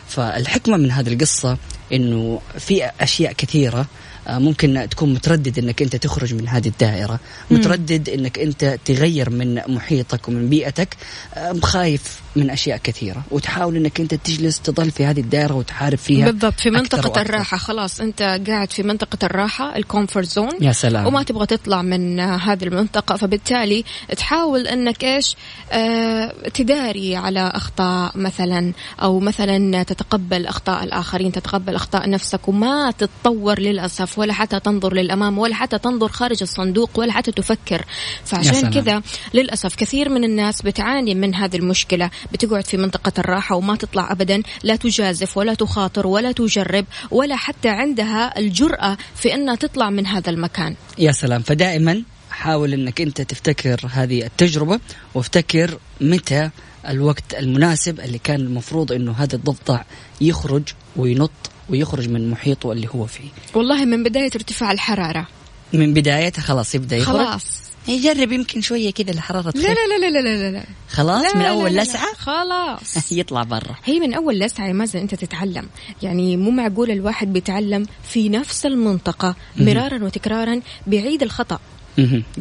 فالحكمة 0.07 0.77
من 0.77 0.91
هذه 0.91 1.13
القصة 1.13 1.57
إنه 1.93 2.41
في 2.57 2.91
أشياء 3.01 3.33
كثيرة 3.33 3.85
آه، 4.27 4.39
ممكن 4.39 4.87
تكون 4.91 5.13
متردد 5.13 5.59
إنك 5.59 5.81
أنت 5.81 5.95
تخرج 5.95 6.33
من 6.33 6.47
هذه 6.47 6.67
الدائرة. 6.67 7.19
متردد 7.51 8.09
إنك 8.09 8.39
أنت 8.39 8.77
تغير 8.85 9.29
من 9.29 9.61
محيطك 9.67 10.27
ومن 10.27 10.49
بيئتك. 10.49 10.97
آه، 11.33 11.55
خايف 11.63 12.21
من 12.35 12.49
أشياء 12.49 12.77
كثيرة. 12.77 13.23
وتحاول 13.31 13.75
إنك 13.75 13.99
أنت 13.99 14.13
تجلس 14.13 14.59
تظل 14.59 14.91
في 14.91 15.05
هذه 15.05 15.19
الدائرة 15.19 15.53
وتحارب 15.53 15.97
فيها 15.97 16.25
بالضبط 16.25 16.59
في 16.59 16.69
أكثر 16.69 16.79
منطقة 16.81 17.07
وأكثر. 17.09 17.21
الراحة. 17.21 17.57
خلاص 17.57 17.99
أنت 18.01 18.41
قاعد 18.47 18.71
في 18.71 18.83
منطقة 18.83 19.17
الراحة 19.23 19.75
ال 19.75 19.81
comfort 19.81 20.27
zone 20.27 20.49
يا 20.61 20.71
سلام. 20.71 21.07
وما 21.07 21.23
تبغى 21.23 21.45
تطلع 21.45 21.81
من 21.81 22.19
هذه 22.19 22.63
المنطقة. 22.63 23.15
فبالتالي 23.15 23.83
تحاول 24.17 24.67
أنك 24.67 25.03
إيش؟ 25.03 25.35
آه 25.71 26.33
تداري 26.53 27.15
على 27.15 27.39
أخطاء 27.39 28.17
مثلا 28.17 28.73
أو 29.01 29.19
مثلا 29.19 29.83
تتقبل 29.83 30.45
أخطاء 30.45 30.83
الآخرين 30.83 31.31
تتقبل 31.31 31.75
أخطاء 31.75 32.09
نفسك 32.09 32.47
وما 32.47 32.91
تتطور 32.91 33.59
للأسف 33.59 34.19
ولا 34.19 34.33
حتى 34.33 34.59
تنظر 34.59 34.93
للأمام 34.93 35.37
ولا 35.37 35.55
حتى 35.55 35.77
تنظر 35.77 36.07
خارج 36.07 36.37
الصندوق 36.41 36.89
ولا 36.95 37.11
حتى 37.11 37.31
تفكر. 37.31 37.85
فعشان. 38.25 38.69
كذا 38.69 39.01
للأسف 39.33 39.75
كثير 39.75 40.09
من 40.09 40.23
الناس 40.23 40.61
بتعاني 40.61 41.15
من 41.15 41.35
هذه 41.35 41.55
المشكلة. 41.55 42.09
بتقعد 42.31 42.65
في 42.65 42.77
منطقة 42.77 43.13
الراحة 43.17 43.55
وما 43.55 43.75
تطلع 43.75 44.11
أبدا 44.11 44.43
لا 44.63 44.75
تجازف 44.75 45.37
ولا 45.37 45.53
تخاطر 45.53 46.07
ولا 46.07 46.31
تجرب 46.31 46.85
ولا 47.11 47.35
حتى 47.35 47.69
عندها 47.69 48.39
الجرأة 48.39 48.97
في 49.15 49.33
أنها 49.33 49.55
تطلع 49.55 49.89
من 49.89 50.07
هذا 50.07 50.29
المكان. 50.29 50.75
يا 50.97 51.11
سلام. 51.11 51.41
فدائما 51.41 52.03
حاول 52.31 52.73
إنك 52.73 53.01
أنت 53.01 53.21
تفتكر 53.21 53.79
هذه 53.91 54.25
التجربة 54.25 54.79
وافتكر 55.15 55.77
متى 56.01 56.49
الوقت 56.87 57.33
المناسب 57.33 57.99
اللي 57.99 58.17
كان 58.17 58.39
المفروض 58.39 58.91
إنه 58.91 59.11
هذا 59.11 59.35
الضفدع 59.35 59.81
يخرج 60.21 60.63
وينط 60.95 61.31
ويخرج 61.69 62.09
من 62.09 62.29
محيطه 62.29 62.71
اللي 62.71 62.87
هو 62.95 63.05
فيه. 63.05 63.29
والله 63.55 63.85
من 63.85 64.03
بداية 64.03 64.31
ارتفاع 64.35 64.71
الحرارة. 64.71 65.27
من 65.73 65.93
بدايتها 65.93 66.41
خلاص 66.41 66.75
يبدأ 66.75 66.97
يخرج. 66.97 67.17
خلاص. 67.17 67.68
يجرب 67.89 68.31
يمكن 68.31 68.61
شوية 68.61 68.91
كذا 68.91 69.11
الحرارة 69.11 69.53
لا. 69.55 69.61
لا 69.61 69.73
لا 69.73 70.07
لا 70.07 70.19
لا 70.19 70.19
لا 70.19 70.51
لا 70.51 70.63
خلاص 70.89 71.23
لا 71.23 71.35
من 71.37 71.45
أول. 71.45 71.71
لسعة 71.71 72.13
خلاص 72.13 73.11
يطلع 73.11 73.43
برا 73.43 73.75
هي 73.85 73.99
من 73.99 74.13
أول 74.13 74.39
لسعة 74.39 74.67
يا 74.67 74.73
مازن 74.73 74.99
أنت 74.99 75.15
تتعلم 75.15 75.67
يعني 76.03 76.37
مو 76.37 76.51
معقول 76.51 76.91
الواحد 76.91 77.33
بيتعلم 77.33 77.85
في 78.03 78.29
نفس 78.29 78.65
المنطقة 78.65 79.35
مرارا 79.57 80.03
وتكرارا 80.03 80.61
بيعيد 80.87 81.23
الخطأ. 81.23 81.59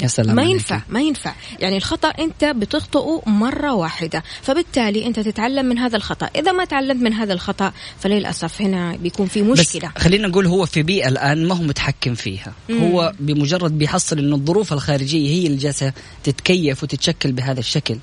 يا 0.02 0.06
سلام 0.06 0.36
ما 0.36 0.42
عليك. 0.42 0.54
ينفع 0.54 0.82
ما 0.88 1.00
ينفع. 1.00 1.34
يعني 1.60 1.76
الخطأ 1.76 2.08
أنت 2.08 2.44
بتخطئه 2.44 3.22
مرة 3.26 3.74
واحدة 3.74 4.22
فبالتالي 4.42 5.06
أنت 5.06 5.20
تتعلم 5.20 5.66
من 5.66 5.78
هذا 5.78 5.96
الخطأ. 5.96 6.30
إذا 6.36 6.52
ما 6.52 6.64
تعلمت 6.64 7.02
من 7.02 7.12
هذا 7.12 7.32
الخطأ 7.32 7.72
فللأسف 8.00 8.62
هنا 8.62 8.96
بيكون 8.96 9.26
في 9.26 9.42
مشكلة. 9.42 9.92
بس 9.96 10.02
خلينا 10.02 10.28
نقول 10.28 10.46
هو 10.46 10.66
في 10.66 10.82
بيئة 10.82 11.08
الآن 11.08 11.48
ما 11.48 11.54
هو 11.54 11.62
متحكم 11.62 12.14
فيها. 12.14 12.52
مم. 12.68 12.78
هو 12.78 13.12
بمجرد 13.20 13.78
بيحصل 13.78 14.18
أنه 14.18 14.36
الظروف 14.36 14.72
الخارجية 14.72 15.30
هي 15.30 15.46
اللي 15.46 15.58
جالسة 15.58 15.92
تتكيف 16.24 16.82
وتتشكل 16.82 17.32
بهذا 17.32 17.60
الشكل. 17.60 17.98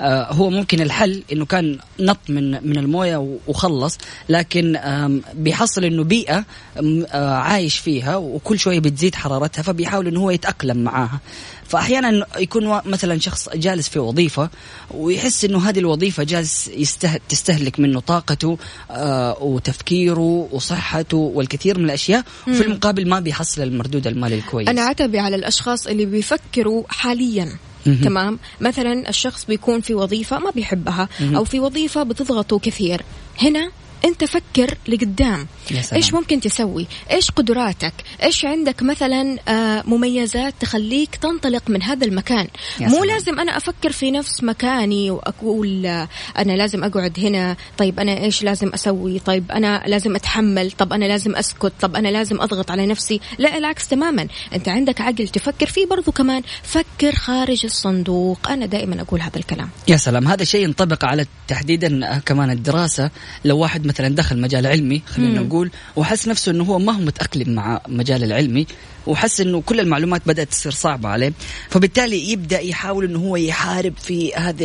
آه 0.00 0.32
هو 0.32 0.50
ممكن 0.50 0.80
الحل 0.80 1.22
أنه 1.32 1.44
كان 1.44 1.78
نط 2.00 2.18
من 2.28 2.50
من 2.50 2.76
الموية 2.78 3.38
وخلص 3.46 3.98
لكن 4.28 4.78
بيحصل 5.34 5.84
أنه 5.84 6.04
بيئة 6.04 6.44
آه 6.76 7.34
عايش 7.34 7.78
فيها 7.78 8.16
وكل 8.16 8.58
شوية 8.58 8.80
بتزيد 8.80 9.14
حرارتها 9.14 9.62
فبيحاول 9.62 10.06
أنه 10.06 10.20
هو 10.20 10.30
يتأقلم 10.30 10.78
معاها. 11.00 11.20
فأحيانا 11.68 12.26
يكون 12.38 12.80
مثلا 12.84 13.20
شخص 13.20 13.48
جالس 13.54 13.88
في 13.88 13.98
وظيفة 13.98 14.50
ويحس 14.90 15.44
أنه 15.44 15.68
هذه 15.68 15.78
الوظيفة 15.78 16.22
جالس 16.22 16.68
يسته... 16.68 17.16
تستهلك 17.28 17.80
منه 17.80 18.00
طاقته 18.00 18.58
آه 18.90 19.42
وتفكيره 19.42 20.48
وصحته 20.52 21.16
والكثير 21.16 21.78
من 21.78 21.84
الأشياء 21.84 22.24
وفي 22.48 22.62
المقابل 22.62 23.08
ما 23.08 23.20
بيحصل 23.20 23.62
المردود 23.62 24.06
المالي 24.06 24.34
الكويس. 24.34 24.68
أنا 24.68 24.82
عتبي 24.82 25.18
على 25.18 25.36
الأشخاص 25.36 25.86
اللي 25.86 26.04
بيفكروا 26.04 26.84
حاليا. 26.88 27.58
تمام؟ 27.84 28.38
مثلا 28.60 29.08
الشخص 29.08 29.44
بيكون 29.44 29.80
في 29.80 29.94
وظيفة 29.94 30.38
ما 30.38 30.50
بيحبها 30.50 31.08
أو 31.36 31.44
في 31.44 31.60
وظيفة 31.60 32.02
بتضغطه 32.02 32.58
كثير. 32.58 33.02
هنا 33.42 33.70
أنت 34.04 34.24
فكر 34.24 34.78
لقدام. 34.88 35.46
يا 35.70 35.82
سلام. 35.82 36.02
إيش 36.02 36.14
ممكن 36.14 36.40
تسوي؟ 36.40 36.86
إيش 37.10 37.30
قدراتك؟ 37.30 37.92
إيش 38.22 38.44
عندك 38.44 38.82
مثلا 38.82 39.38
آه، 39.48 39.82
مميزات 39.86 40.54
تخليك 40.60 41.16
تنطلق 41.16 41.62
من 41.70 41.82
هذا 41.82 42.06
المكان؟ 42.06 42.48
مو. 42.80 43.04
لازم 43.04 43.40
أنا 43.40 43.56
أفكر 43.56 43.92
في 43.92 44.10
نفس 44.10 44.44
مكاني 44.44 45.10
وأقول 45.10 45.86
آه، 45.86 46.08
أنا 46.38 46.52
لازم 46.52 46.84
أقعد 46.84 47.18
هنا. 47.18 47.56
طيب 47.78 48.00
أنا 48.00 48.18
إيش 48.24 48.42
لازم 48.42 48.68
أسوي؟ 48.68 49.18
طيب 49.18 49.52
أنا 49.52 49.82
لازم 49.86 50.16
أتحمل. 50.16 50.70
طب 50.70 50.92
أنا 50.92 51.04
لازم 51.04 51.36
أسكت. 51.36 51.72
طب 51.80 51.96
أنا 51.96 52.08
لازم 52.08 52.40
أضغط 52.40 52.70
على 52.70 52.86
نفسي. 52.86 53.20
لا 53.38 53.58
العكس 53.58 53.88
تماما. 53.88 54.26
أنت 54.54 54.68
عندك 54.68 55.00
عقل 55.00 55.28
تفكر 55.28 55.66
فيه 55.66 55.86
برضو 55.86 56.12
كمان. 56.12 56.42
فكر 56.62 57.14
خارج 57.14 57.64
الصندوق. 57.64 58.50
أنا 58.50 58.66
دائما 58.66 59.02
أقول 59.02 59.20
هذا 59.20 59.36
الكلام. 59.36 59.70
يا 59.88 59.96
سلام. 59.96 60.28
هذا 60.28 60.44
شيء 60.44 60.64
ينطبق 60.64 61.04
على 61.04 61.26
تحديدا 61.48 62.18
كمان 62.18 62.50
الدراسة. 62.50 63.10
لو 63.44 63.58
واحد 63.58 63.89
مثلا 63.90 64.08
دخل 64.08 64.40
مجال 64.40 64.66
علمي 64.66 65.02
خلينا 65.06 65.40
نقول 65.40 65.70
وحس 65.96 66.28
نفسه 66.28 66.52
إنه 66.52 66.64
هو 66.64 66.78
ما 66.78 66.92
هو 66.92 67.00
متأقلم 67.00 67.54
مع 67.54 67.80
مجال 67.88 68.24
العلمي 68.24 68.66
وحس 69.06 69.40
إنه 69.40 69.60
كل 69.60 69.80
المعلومات 69.80 70.22
بدأت 70.26 70.48
تصير 70.48 70.72
صعبة 70.72 71.08
عليه. 71.08 71.32
فبالتالي 71.70 72.30
يبدأ 72.30 72.60
يحاول 72.60 73.04
إنه 73.04 73.18
هو 73.18 73.36
يحارب 73.36 73.94
في 73.96 74.34
هذه 74.34 74.64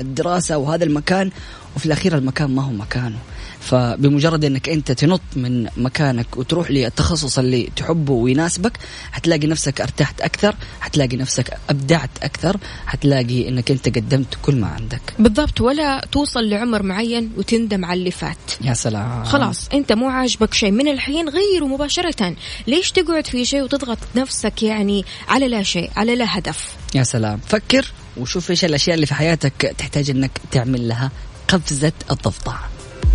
الدراسة 0.00 0.58
وهذا 0.58 0.84
المكان 0.84 1.30
وفي 1.76 1.86
الأخير 1.86 2.18
المكان 2.18 2.50
ما 2.50 2.62
هو 2.62 2.72
مكانه. 2.72 3.18
فبمجرد 3.64 4.44
إنك 4.44 4.68
أنت 4.68 4.92
تنط 4.92 5.20
من 5.36 5.68
مكانك 5.76 6.36
وتروح 6.36 6.70
للتخصص 6.70 7.38
اللي 7.38 7.70
تحبه 7.76 8.12
ويناسبك 8.12 8.72
حتلاقي 9.12 9.46
نفسك 9.46 9.80
أرتحت 9.80 10.20
أكثر 10.20 10.54
حتلاقي 10.80 11.16
نفسك 11.16 11.58
أبدعت 11.70 12.10
أكثر 12.22 12.56
حتلاقي 12.86 13.48
إنك 13.48 13.70
أنت 13.70 13.88
قدمت 13.88 14.38
كل 14.42 14.56
ما 14.56 14.66
عندك. 14.66 15.00
بالضبط 15.18 15.60
ولا 15.60 16.06
توصل 16.12 16.48
لعمر 16.48 16.82
معين 16.82 17.32
وتندم 17.36 17.84
على 17.84 17.98
اللي 17.98 18.10
فات. 18.10 18.36
يا 18.60 18.74
سلام. 18.74 19.24
خلاص 19.24 19.68
أنت 19.74 19.92
مو 19.92 20.08
عاجبك 20.08 20.54
شيء. 20.54 20.70
من 20.70 20.88
الحين 20.88 21.28
غيره 21.28 21.64
مباشرة. 21.64 22.36
ليش 22.66 22.92
تقعد 22.92 23.26
في 23.26 23.44
شيء 23.44 23.62
وتضغط 23.62 23.98
نفسك 24.16 24.62
يعني 24.62 25.04
على 25.28 25.48
لا 25.48 25.62
شيء 25.62 25.90
على 25.96 26.16
لا 26.16 26.38
هدف؟ 26.38 26.74
يا 26.94 27.02
سلام. 27.02 27.40
فكر 27.46 27.92
وشوف 28.16 28.50
إيش 28.50 28.64
الأشياء 28.64 28.94
اللي 28.94 29.06
في 29.06 29.14
حياتك 29.14 29.74
تحتاج 29.78 30.10
إنك 30.10 30.30
تعمل 30.50 30.88
لها 30.88 31.10
قفزة 31.48 31.92
الضفدع. 32.10 32.56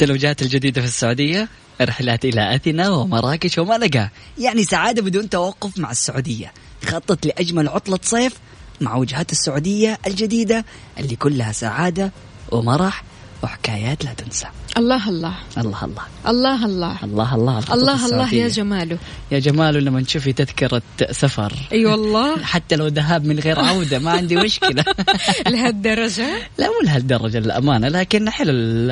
شفت 0.00 0.10
الوجهات 0.10 0.42
الجديدة 0.42 0.80
في 0.80 0.86
السعودية 0.86 1.48
رحلات 1.80 2.24
إلى 2.24 2.54
أثينا 2.54 2.90
ومراكش 2.90 3.58
وملقا 3.58 4.08
يعني 4.38 4.64
سعادة 4.64 5.02
بدون 5.02 5.28
توقف 5.28 5.78
مع 5.78 5.90
السعودية. 5.90 6.52
خطط 6.84 7.26
لأجمل 7.26 7.68
عطلة 7.68 7.98
صيف 8.02 8.32
مع 8.80 8.96
وجهات 8.96 9.32
السعودية 9.32 9.98
الجديدة 10.06 10.64
اللي 10.98 11.16
كلها 11.16 11.52
سعادة 11.52 12.12
ومرح 12.52 13.04
وحكايات 13.42 14.04
لا 14.04 14.12
تنسى. 14.12 14.46
الله 14.78 15.08
الله. 15.08 15.34
الله 15.58 15.84
الله. 15.84 16.02
الله 16.28 16.64
الله. 16.64 16.96
الله 17.04 17.34
الله. 17.34 17.74
الله 17.74 18.06
الله. 18.06 18.34
يا 18.34 18.48
جماله. 18.48 18.98
يا 19.32 19.38
جماله 19.38 19.80
لما 19.80 20.02
تشوفي 20.02 20.32
تذكرة 20.32 20.82
سفر. 21.10 21.52
أي 21.72 21.86
والله. 21.86 22.42
حتى 22.52 22.76
لو 22.76 22.86
ذهاب 22.86 23.24
من 23.24 23.38
غير 23.38 23.58
عودة 23.58 23.98
ما 23.98 24.10
عندي 24.10 24.36
مشكلة. 24.36 24.84
لهالدرجة؟ 25.50 26.28
لا 26.58 26.66
مو 26.66 26.74
لهالدرجة 26.84 27.38
للأمانة 27.38 27.88
لكن 27.88 28.30
حلو 28.30 28.50
ال- 28.50 28.90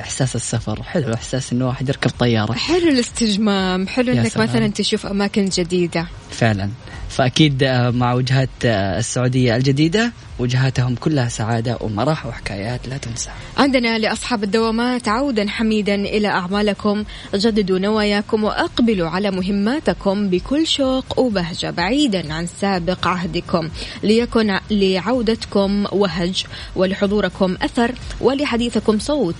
إحساس 0.00 0.36
السفر. 0.36 0.82
حلو 0.82 1.14
إحساس 1.14 1.52
إنه 1.52 1.66
واحد 1.66 1.88
يركب 1.88 2.10
طيارة. 2.18 2.52
حلو 2.52 2.88
الاستجمام 2.88 3.88
حلو 3.88 4.12
سلام. 4.28 4.48
مثلا 4.48 4.68
تشوف 4.68 5.06
أماكن 5.06 5.44
جديدة. 5.48 6.06
فعلا. 6.30 6.70
فأكيد 7.16 7.62
آه، 7.62 7.90
مع 7.90 8.14
وجهات 8.14 8.48
آه، 8.64 8.98
السعودية 8.98 9.56
الجديدة 9.56 10.12
وجهاتهم 10.38 10.94
كلها 10.94 11.28
سعادة 11.28 11.78
ومرح 11.80 12.26
وحكايات 12.26 12.88
لا 12.88 12.96
تنسى. 12.96 13.30
عندنا 13.56 13.98
لأصحاب 13.98 14.44
الدوامات 14.44 15.08
عودا 15.08 15.48
حميدا 15.48 15.94
إلى 15.94 16.28
أعمالكم 16.28 17.04
جددوا 17.34 17.78
نواياكم 17.78 18.44
وأقبلوا 18.44 19.08
على 19.08 19.30
مهماتكم 19.30 20.28
بكل 20.28 20.66
شوق 20.66 21.18
وبهجة 21.18 21.70
بعيدا 21.70 22.32
عن 22.32 22.46
سابق 22.46 23.06
عهدكم. 23.06 23.68
ليكن 24.02 24.58
لعودتكم 24.70 25.84
وهج 25.92 26.44
ولحضوركم 26.76 27.56
أثر 27.62 27.94
ولحديثكم 28.20 28.98
صوت. 28.98 29.34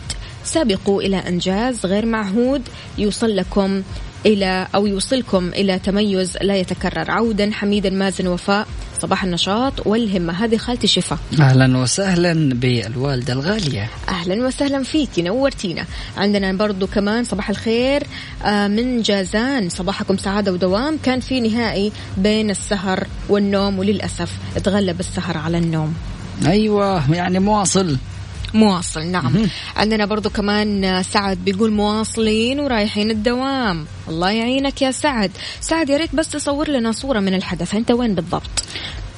سابقوا 0.45 1.03
إلى 1.03 1.17
إنجاز 1.17 1.87
غير 1.87 2.07
معهود 2.07 2.63
يوصل 2.99 3.37
لكم 3.37 3.83
إلى 4.27 4.67
أو 4.75 4.87
يوصلكم 4.87 5.49
إلى 5.49 5.79
تميز 5.79 6.37
لا 6.43 6.57
يتكرر. 6.57 7.11
عودا 7.11 7.51
حميدا 7.53 7.91
مازن 7.91 8.27
وفاء. 8.27 8.67
صباح 9.03 9.25
النشاط 9.25 9.87
والهمة. 9.87 10.33
هذه 10.33 10.57
خالتي 10.57 10.87
شفا 10.87 11.19
أهلا 11.41 11.79
وسهلا 11.79 12.55
بالوالدة 12.55 13.33
الغالية. 13.33 13.91
أهلا 14.09 14.47
وسهلا 14.47 14.83
فيكي 14.83 15.23
نورتينا. 15.23 15.85
عندنا 16.17 16.53
برضو 16.53 16.87
كمان 16.87 17.25
صباح 17.25 17.51
الخير 17.51 18.03
آه، 18.45 18.69
من 18.69 19.03
جازان. 19.03 19.69
صباحكم 19.69 20.17
سعادة 20.17 20.53
ودوام. 20.53 20.99
كان 21.03 21.21
في 21.21 21.41
نهائي 21.41 21.93
بين 22.17 22.51
السهر 22.51 23.07
والنوم 23.29 23.79
وللأسف 23.79 24.33
تغلب 24.65 25.01
السهر 25.01 25.37
على 25.37 25.59
النوم. 25.59 25.95
أيوة 26.47 27.15
يعني 27.15 27.39
مواصل. 27.39 27.97
مواصل 28.57 29.07
نعم. 29.07 29.47
عندنا 29.77 30.05
برضو 30.07 30.31
كمان 30.31 31.03
سعد 31.03 31.39
بيقول 31.45 31.73
مواصلين 31.73 32.61
ورايحين 32.61 33.11
الدوام. 33.11 33.87
الله 34.09 34.31
يعينك 34.31 34.83
يا 34.83 34.91
سعد. 34.91 35.31
سعد 35.61 35.91
يا 35.91 35.97
ريت 35.97 36.15
بس 36.15 36.29
تصور 36.29 36.69
لنا 36.69 36.93
صورة 36.93 37.21
من 37.21 37.35
الحدث. 37.35 37.75
أنت 37.75 37.91
وين 37.91 38.15
بالضبط؟ 38.15 38.51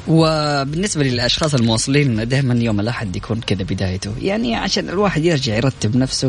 وبالنسبة 0.09 1.03
للأشخاص 1.05 1.55
المواصلين 1.55 2.29
دائما 2.29 2.55
يوم 2.55 2.81
الأحد 2.81 3.16
يكون 3.16 3.40
كذا 3.40 3.62
بدايته. 3.62 4.12
يعني 4.23 4.57
عشان 4.57 4.88
الواحد 4.88 5.25
يرجع 5.25 5.57
يرتب 5.57 5.97
نفسه 5.97 6.29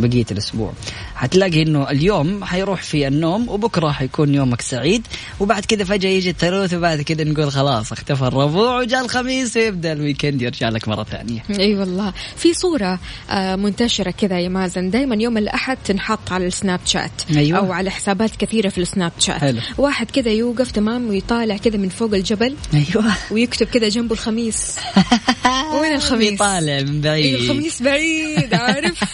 لبقية 0.00 0.26
الأسبوع. 0.30 0.72
حتلاقي 1.14 1.62
أنه 1.62 1.90
اليوم 1.90 2.44
حيروح 2.44 2.82
في 2.82 3.06
النوم 3.06 3.48
وبكرة 3.48 3.90
حيكون 3.90 4.34
يومك 4.34 4.60
سعيد. 4.60 5.06
وبعد 5.40 5.64
كذا 5.64 5.84
فجأة 5.84 6.08
يجي 6.10 6.30
الثلاث 6.30 6.74
وبعد 6.74 7.02
كذا 7.02 7.24
نقول 7.24 7.52
خلاص 7.52 7.92
اختفى 7.92 8.22
الربوع 8.22 8.78
وجاء 8.78 9.04
الخميس 9.04 9.56
ويبدأ 9.56 9.92
ال 9.92 9.98
weekend 9.98 10.42
يرجع 10.42 10.68
لك 10.68 10.88
مرة 10.88 11.04
ثانية. 11.04 11.42
أي 11.58 11.74
والله. 11.74 12.12
في 12.36 12.54
صورة 12.54 12.98
آه، 13.30 13.56
منتشرة 13.56 14.10
كذا 14.10 14.40
يا 14.40 14.48
مازن. 14.48 14.90
دائما 14.90 15.14
يوم 15.14 15.38
الأحد 15.38 15.78
تنحط 15.84 16.32
على 16.32 16.46
السناب 16.46 16.80
شات. 16.84 17.10
أيوة. 17.36 17.58
أو 17.58 17.72
على 17.72 17.90
حسابات 17.90 18.36
كثيرة 18.36 18.68
في 18.68 18.78
السناب 18.78 19.12
شات. 19.18 19.40
حلو. 19.40 19.60
واحد 19.78 20.10
كذا 20.10 20.30
يوقف 20.30 20.70
تمام 20.70 21.08
ويطالع 21.08 21.56
كذا 21.56 21.76
من 21.76 21.88
فوق 21.88 22.14
الجبل. 22.14 22.54
أيوة. 22.74 23.09
ويكتب 23.32 23.66
كذا 23.66 23.88
جنبه 23.88 24.12
الخميس 24.12 24.76
وين 25.80 25.94
الخميس؟ 25.94 26.38
طالع 26.38 26.80
من 26.80 26.94
إيه 26.94 27.00
بعيد 27.00 27.34
الخميس 27.34 27.82
بعيد 27.82 28.54
عارف 28.54 29.04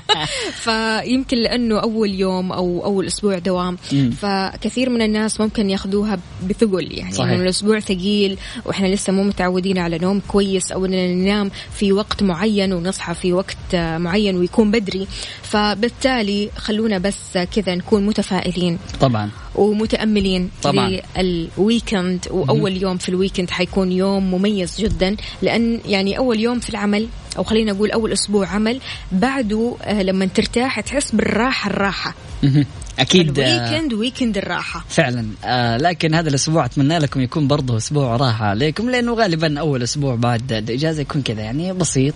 فيمكن 0.64 1.36
لأنه 1.36 1.78
أول 1.78 2.14
يوم 2.14 2.52
أو 2.52 2.84
أول 2.84 3.06
أسبوع 3.06 3.38
دوام 3.38 3.78
مم. 3.92 4.10
فكثير 4.10 4.90
من 4.90 5.02
الناس 5.02 5.40
ممكن 5.40 5.70
ياخذوها 5.70 6.18
بثقل 6.48 6.98
يعني 6.98 7.12
صحيح. 7.12 7.30
إنه 7.30 7.42
الأسبوع 7.42 7.80
ثقيل 7.80 8.38
وإحنا 8.64 8.86
لسه 8.86 9.12
مو 9.12 9.22
متعودين 9.22 9.78
على 9.78 9.98
نوم 9.98 10.20
كويس 10.28 10.72
أو 10.72 10.84
إننا 10.84 11.06
ننام 11.06 11.50
في 11.74 11.92
وقت 11.92 12.22
معين 12.22 12.72
ونصحى 12.72 13.14
في 13.14 13.32
وقت 13.32 13.74
معين 13.74 14.36
ويكون 14.36 14.70
بدري 14.70 15.06
فبالتالي 15.50 16.50
خلونا 16.56 16.98
بس 16.98 17.38
كذا 17.54 17.74
نكون 17.74 18.06
متفائلين. 18.06 18.78
طبعا. 19.00 19.30
ومتأملين 19.54 20.50
طبعاً. 20.62 21.00
لل 21.18 21.42
weekend 21.42 22.26
وأول 22.30 22.76
يوم 22.82 22.96
في 22.98 23.08
ال 23.08 23.13
weekend 23.13 23.50
حيكون 23.50 23.92
يوم 23.92 24.30
مميز 24.30 24.80
جدا 24.80 25.16
لأن 25.42 25.80
يعني 25.86 26.18
أول 26.18 26.40
يوم 26.40 26.60
في 26.60 26.70
العمل 26.70 27.08
أو 27.38 27.44
خلينا 27.44 27.72
نقول 27.72 27.90
أول 27.90 28.12
أسبوع 28.12 28.46
عمل 28.46 28.80
بعده 29.12 29.76
آه، 29.82 30.02
لما 30.02 30.26
ترتاح 30.26 30.80
تحس 30.80 31.12
بالراحة 31.14 31.70
الراحة. 31.70 32.14
مهم. 32.42 32.66
أكيد 32.98 33.38
آه، 33.38 33.44
الويكند 33.44 33.92
ويكند 33.92 34.38
الراحة. 34.38 34.84
فعلا. 34.88 35.26
آه 35.44 35.76
لكن 35.76 36.14
هذا 36.14 36.28
الأسبوع 36.28 36.64
أتمنى 36.64 36.98
لكم 36.98 37.20
يكون 37.20 37.48
برضه 37.48 37.76
أسبوع 37.76 38.16
راحة 38.16 38.46
عليكم 38.46 38.90
لأنه 38.90 39.14
غالبا 39.14 39.60
أول 39.60 39.82
أسبوع 39.82 40.14
بعد 40.14 40.52
الاجازه 40.52 41.00
يكون 41.00 41.22
كذا 41.22 41.40
يعني 41.40 41.72
بسيط. 41.72 42.14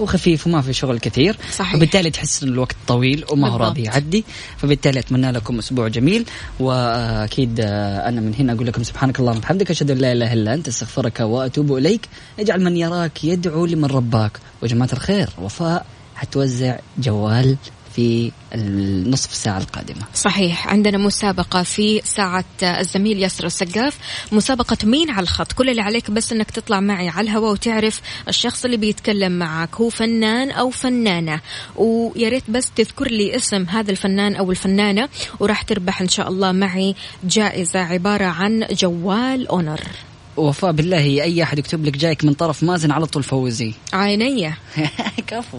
وخفيف 0.00 0.46
وما 0.46 0.60
في 0.60 0.72
شغل 0.72 0.98
كثير. 0.98 1.36
صحيح. 1.52 1.74
وبالتالي 1.74 2.10
تحس 2.10 2.42
إن 2.42 2.48
الوقت 2.48 2.76
طويل 2.86 3.24
وما 3.30 3.48
هو. 3.48 3.56
راضي 3.56 3.82
يعدي. 3.82 4.24
فبالتالي 4.56 4.98
أتمنى 5.00 5.30
لكم 5.30 5.58
أسبوع 5.58 5.88
جميل. 5.88 6.24
وأكيد 6.60 7.60
آه، 7.60 8.08
أنا 8.08 8.20
من 8.20 8.34
هنا 8.34 8.52
أقول 8.52 8.66
لكم 8.66 8.82
سبحانك 8.82 9.20
اللهم 9.20 9.36
وبحمدك 9.36 9.70
أشهد 9.70 9.90
أن 9.90 9.98
لا 9.98 10.12
إله 10.12 10.32
إلا 10.32 10.54
أنت 10.54 10.68
أستغفرك 10.68 11.20
وأتوب 11.20 11.76
إليك. 11.76 12.08
اجعل 12.38 12.64
من 12.64 12.76
يراك 12.76 13.24
يدعو 13.24 13.66
لمن 13.66 13.84
رباك. 13.84 14.38
وجماعة 14.62 14.88
الخير 14.92 15.28
وفاء 15.42 15.86
حتوزع 16.14 16.78
جوال 16.98 17.56
في 17.96 18.32
النصف 18.54 19.34
ساعة 19.34 19.58
القادمة. 19.58 20.02
صحيح 20.14 20.68
عندنا 20.68 20.98
مسابقة 20.98 21.62
في 21.62 22.00
ساعة 22.04 22.44
الزميل 22.62 23.18
ياسر 23.18 23.46
السقاف. 23.46 23.98
مسابقة 24.32 24.76
مين 24.84 25.10
على 25.10 25.22
الخط؟ 25.22 25.52
كل 25.52 25.70
اللي 25.70 25.82
عليك 25.82 26.10
بس 26.10 26.32
إنك 26.32 26.50
تطلع 26.50 26.80
معي 26.80 27.08
على 27.08 27.24
الهواء 27.24 27.52
وتعرف 27.52 28.00
الشخص 28.28 28.64
اللي 28.64 28.76
بيتكلم 28.76 29.32
معك. 29.32 29.74
هو 29.74 29.88
فنان 29.88 30.50
أو 30.50 30.70
فنانة؟ 30.70 31.40
ويا 31.76 32.28
ريت 32.28 32.50
بس 32.50 32.70
تذكر 32.70 33.08
لي 33.08 33.36
اسم 33.36 33.64
هذا 33.68 33.90
الفنان 33.90 34.36
أو 34.36 34.50
الفنانة 34.50 35.08
وراح 35.40 35.62
تربح 35.62 36.00
إن 36.00 36.08
شاء 36.08 36.28
الله 36.28 36.52
معي 36.52 36.94
جائزة 37.24 37.80
عبارة 37.80 38.24
عن 38.24 38.66
جوال 38.70 39.48
أونر. 39.48 39.80
وفاء 40.36 40.72
بالله 40.72 41.22
أي 41.22 41.42
أحد 41.42 41.58
يكتب 41.58 41.84
لك 41.84 41.96
جايك 41.96 42.24
من 42.24 42.32
طرف 42.32 42.62
مازن 42.62 42.90
على 42.90 43.06
طول 43.06 43.22
فوزيه 43.22 43.72
عينية. 43.92 44.58
كفو. 45.26 45.58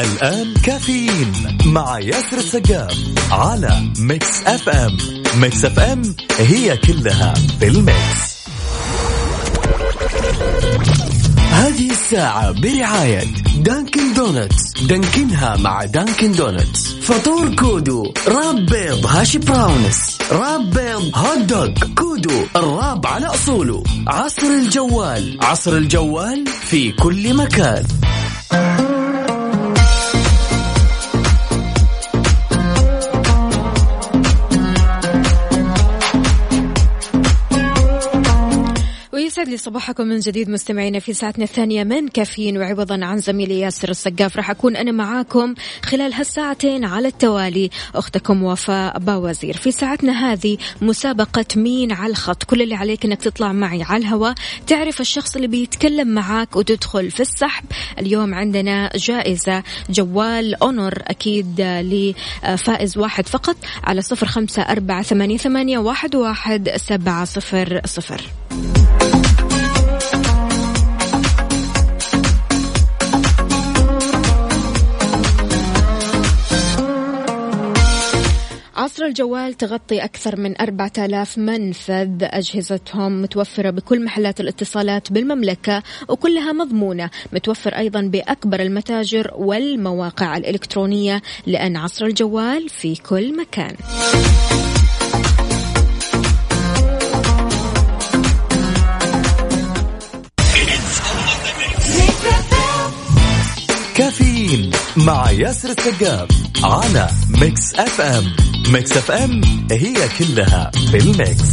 الآن 0.00 0.54
كافيين 0.54 1.32
مع 1.64 2.00
ياسر 2.00 2.38
السقاف 2.38 2.98
على 3.30 3.92
Mix 3.98 4.42
FM 4.46 4.96
Mix 5.40 5.64
FM 5.64 6.02
هي 6.38 6.76
كلها 6.76 7.34
بال 7.60 7.91
mix 7.91 8.38
هذه 11.50 11.90
الساعة 11.90 12.50
برعاية 12.50 13.24
دانكن 13.58 14.14
دونتس 14.14 14.82
دانكنها 14.82 15.56
مع 15.56 15.84
دانكن 15.84 16.32
دونتس 16.32 16.88
فطور 17.02 17.54
كودو 17.54 18.12
wrap 18.28 18.66
بيض 18.66 19.06
hash 19.06 19.36
browns. 19.36 20.18
wrap 20.32 20.70
بيض 20.70 21.10
hot 21.14 21.38
dog. 21.38 21.68
كودو 21.94 22.46
ال 22.56 22.66
wrap 22.66 23.06
على 23.06 23.26
أصوله. 23.26 23.82
عصر 24.06 24.46
الجوال. 24.46 25.38
عصر 25.42 25.72
الجوال 25.72 26.44
في 26.46 26.92
كل 26.92 27.34
مكان. 27.34 27.84
ويسعد 39.38 39.52
لي 39.52 39.56
صباحكم 39.56 40.06
من 40.06 40.18
جديد 40.18 40.50
مستمعينا 40.50 40.98
في 40.98 41.12
ساعتنا 41.12 41.44
الثانية 41.44 41.84
من 41.84 42.08
كافيين. 42.08 42.58
وعوضا 42.58 43.04
عن 43.04 43.18
زميلي 43.18 43.60
ياسر 43.60 43.90
السقاف 43.90 44.36
راح 44.36 44.50
أكون 44.50 44.76
أنا 44.76 44.92
معاكم 44.92 45.54
خلال 45.84 46.14
هالساعتين 46.14 46.84
على 46.84 47.08
التوالي. 47.08 47.70
أختكم 47.94 48.42
وفاء 48.42 48.98
باوزير. 48.98 49.56
في 49.56 49.70
ساعتنا 49.70 50.32
هذه 50.32 50.58
مسابقة 50.82 51.44
مين 51.56 51.92
على 51.92 52.10
الخط. 52.10 52.42
كل 52.44 52.62
اللي 52.62 52.74
عليك 52.74 53.04
أنك 53.04 53.22
تطلع 53.22 53.52
معي 53.52 53.82
على 53.82 54.02
الهواء. 54.02 54.34
تعرف 54.66 55.00
الشخص 55.00 55.34
اللي 55.34 55.48
بيتكلم 55.48 56.08
معاك 56.08 56.56
وتدخل 56.56 57.10
في 57.10 57.20
السحب. 57.20 57.64
اليوم 57.98 58.34
عندنا 58.34 58.90
جائزة 58.96 59.62
جوال 59.90 60.54
أونر 60.62 61.02
أكيد 61.06 61.60
لفائز 61.60 62.98
واحد 62.98 63.26
فقط 63.26 63.56
على 63.84 64.02
صفر 64.02 64.26
خمسة 64.26 64.62
أربعة 64.62 65.02
ثمانية 65.02 65.78
واحد, 65.78 66.16
واحد 66.16 66.70
سبعة 66.76 67.24
صفر 67.24 67.80
صفر. 67.84 68.22
الجوال 79.08 79.54
تغطي 79.54 80.04
أكثر 80.04 80.36
من 80.36 80.60
4000 80.60 81.38
منفذ. 81.38 82.16
أجهزتهم 82.20 83.22
متوفرة 83.22 83.70
بكل 83.70 84.04
محلات 84.04 84.40
الاتصالات 84.40 85.12
بالمملكة 85.12 85.82
وكلها 86.08 86.52
مضمونة. 86.52 87.10
متوفر 87.32 87.76
أيضا 87.76 88.00
بأكبر 88.00 88.60
المتاجر 88.60 89.30
والمواقع 89.34 90.36
الإلكترونية 90.36 91.22
لأن 91.46 91.76
عصر 91.76 92.04
الجوال 92.04 92.68
في 92.68 92.96
كل 92.96 93.36
مكان. 93.36 93.76
كافيين 103.98 104.70
مع 104.96 105.30
ياسر 105.30 105.68
السقاف 105.68 106.28
على 106.64 107.08
Mix 107.40 107.74
FM. 107.74 108.24
Mix 108.72 108.96
FM 108.96 109.40
هي 109.70 109.94
كلها 110.18 110.70
بال 110.92 111.11
mix. 111.11 111.50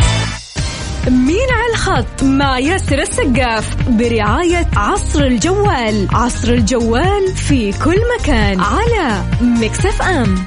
مين 1.07 1.47
على 1.51 1.71
الخط 1.73 2.23
مع 2.23 2.59
ياسر 2.59 3.01
السقاف 3.01 3.75
برعاية 3.89 4.67
عصر 4.75 5.23
الجوال. 5.23 6.07
عصر 6.13 6.49
الجوال 6.49 7.35
في 7.35 7.71
كل 7.71 7.97
مكان 8.19 8.59
على 8.59 9.23
Mix 9.41 10.01
FM. 10.01 10.45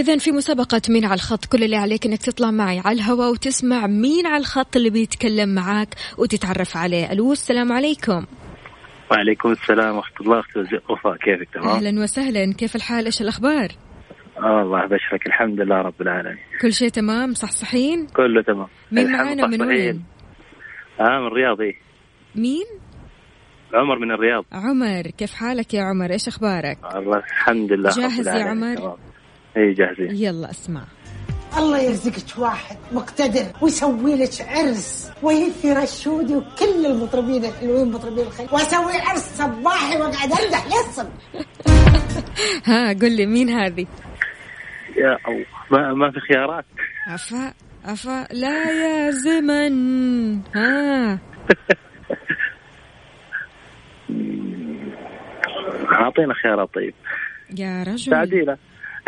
إذا 0.00 0.18
في 0.18 0.32
مسابقة 0.32 0.80
مين 0.88 1.04
على 1.04 1.14
الخط 1.14 1.44
كل 1.44 1.64
اللي 1.64 1.76
عليك 1.76 2.06
إنك 2.06 2.22
تطلع 2.22 2.50
معي 2.50 2.78
على 2.84 2.96
الهواء 2.96 3.30
وتسمع 3.30 3.86
مين 3.86 4.26
على 4.26 4.40
الخط 4.40 4.76
اللي 4.76 4.90
بيتكلم 4.90 5.54
معاك 5.54 5.88
وتتعرف 6.18 6.76
عليه. 6.76 7.12
ألو 7.12 7.32
السلام 7.32 7.72
عليكم. 7.72 8.26
وعليكم 9.10 9.52
السلام 9.52 9.96
ورحمة 9.96 10.16
الله 10.20 10.40
أختي 10.40 10.60
وفاء 10.90 11.16
كيفك؟ 11.16 11.48
تمام؟ 11.54 11.68
أهلا 11.68 12.02
وسهلا. 12.02 12.52
كيف 12.52 12.76
الحال؟ 12.76 13.04
إيش 13.04 13.20
الأخبار؟ 13.22 13.68
آه 14.38 14.62
الله 14.62 14.86
بشرك 14.86 15.26
الحمد 15.26 15.60
لله 15.60 15.76
رب 15.76 16.02
العالمين. 16.02 16.38
كل 16.62 16.72
شيء 16.72 16.88
تمام؟ 16.88 17.34
صحصحين؟ 17.34 18.06
كله 18.06 18.42
تمام. 18.42 18.68
مين 18.92 19.12
معانا 19.12 19.46
من 19.46 19.62
وين؟ 19.62 20.04
آه 21.00 21.20
من 21.20 21.26
الرياض 21.26 21.60
إيه. 21.60 21.74
مين؟ 22.34 22.66
عمر 23.74 23.98
من 23.98 24.10
الرياض. 24.10 24.44
عمر. 24.52 25.02
كيف 25.02 25.32
حالك 25.32 25.74
يا 25.74 25.82
عمر؟ 25.82 26.10
إيش 26.10 26.28
أخبارك؟ 26.28 26.78
الله 26.94 27.18
الحمد 27.18 27.72
لله 27.72 27.90
جاهز 27.90 28.28
يا. 28.28 28.44
عمر؟ 28.44 28.96
إيه 29.56 29.74
جاهزين. 29.74 30.10
يلا 30.16 30.50
اسمع. 30.50 30.82
الله 31.58 31.78
يرزقك 31.78 32.38
واحد 32.38 32.76
مقتدر 32.92 33.46
ويسوي 33.60 34.16
لك 34.16 34.30
عرس 34.48 35.12
ويثي 35.22 35.72
رشودي 35.72 36.36
وكل 36.36 36.86
المطربين 36.86 37.44
الحلوين 37.44 37.90
مطربين 37.92 38.26
الخير. 38.26 38.48
وأسوي 38.52 38.92
عرس 38.92 39.36
صباحي 39.38 39.96
وأقعد 40.00 40.32
أمدح 40.32 40.66
للصبح 40.66 41.12
ها 42.68 42.92
قل 42.92 43.16
لي 43.16 43.26
مين 43.26 43.48
هذه؟ 43.48 43.86
يا 44.96 45.18
الله 45.28 45.44
ما, 45.70 45.94
ما 45.94 46.10
في 46.10 46.20
خيارات. 46.20 46.64
عفا 47.06 47.52
عفا 47.84 48.26
لا 48.32 48.70
يا 48.70 49.10
زمن. 49.10 49.74
ها. 50.54 51.18
أعطينا 55.92 56.34
خيارات 56.34 56.74
طيب. 56.74 56.94
يا 57.58 57.82
رجل. 57.82 57.98
ساعدينا 57.98 58.56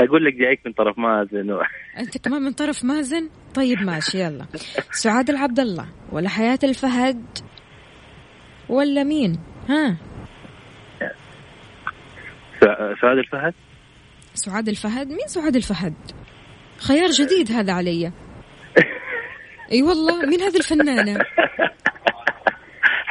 أقول 0.01 0.25
لك 0.25 0.35
جايك 0.35 0.61
من 0.67 0.73
طرف 0.73 0.99
مازن. 0.99 1.51
و... 1.53 1.63
أنت 1.99 2.19
كمان 2.19 2.43
من 2.43 2.53
طرف 2.53 2.85
مازن؟ 2.85 3.29
طيب 3.55 3.79
ماشي 3.83 4.21
يلا. 4.21 4.47
سعاد 4.91 5.31
العبد 5.31 5.61
الله 5.61 5.87
ولا 6.13 6.29
حياة 6.29 6.59
الفهد 6.65 7.39
ولا 8.69 9.05
مين؟ 9.05 9.39
ها؟ 9.69 9.97
سع- 12.61 12.95
سعاد 13.01 13.19
الفهد؟ 13.19 13.55
سعاد 14.35 14.69
الفهد؟ 14.69 15.09
مين 15.09 15.27
سعاد 15.27 15.57
الفهد؟ 15.57 15.95
خيار 16.79 17.11
جديد 17.11 17.53
هذا 17.53 17.73
علي. 17.73 18.13
أي 19.73 19.83
والله 19.83 20.27
مين 20.27 20.41
هذه 20.41 20.57
الفنانة؟ 20.57 21.19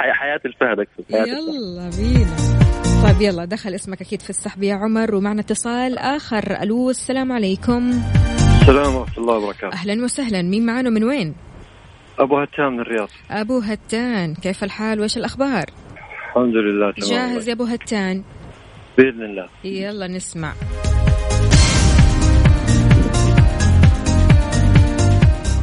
حي- 0.01 0.13
حياة 0.13 0.41
الفهد 0.45 0.79
الفهد. 0.79 1.27
يلا 1.27 1.89
بينا. 1.97 2.35
طيب 3.03 3.21
يلا 3.21 3.45
دخل 3.45 3.75
اسمك 3.75 4.01
أكيد 4.01 4.21
في 4.21 4.29
السحب 4.29 4.63
يا 4.63 4.75
عمر. 4.75 5.15
ومعنا 5.15 5.41
اتصال 5.41 5.97
آخر. 5.97 6.61
ألو 6.61 6.89
السلام 6.89 7.31
عليكم. 7.31 7.89
السلام 8.61 8.95
ورحمة 8.95 9.17
الله 9.17 9.33
وبركاته. 9.37 9.73
أهلا 9.73 10.03
وسهلا. 10.03 10.41
مين 10.41 10.65
معانا 10.65 10.89
من 10.89 11.03
وين؟ 11.03 11.35
أبو 12.19 12.37
هتام 12.39 12.73
من 12.73 12.79
الرياض. 12.79 13.09
أبو 13.31 13.59
هتان. 13.59 14.33
كيف 14.35 14.63
الحال؟ 14.63 14.99
وإيش 14.99 15.17
الأخبار؟ 15.17 15.65
الحمد 16.29 16.55
لله 16.55 16.91
تمام. 16.91 17.09
جاهز 17.09 17.47
يا 17.47 17.53
أبو 17.53 17.63
هتان؟ 17.63 18.23
بإذن 18.97 19.23
الله. 19.23 19.47
يلا 19.63 20.07
نسمع. 20.07 20.53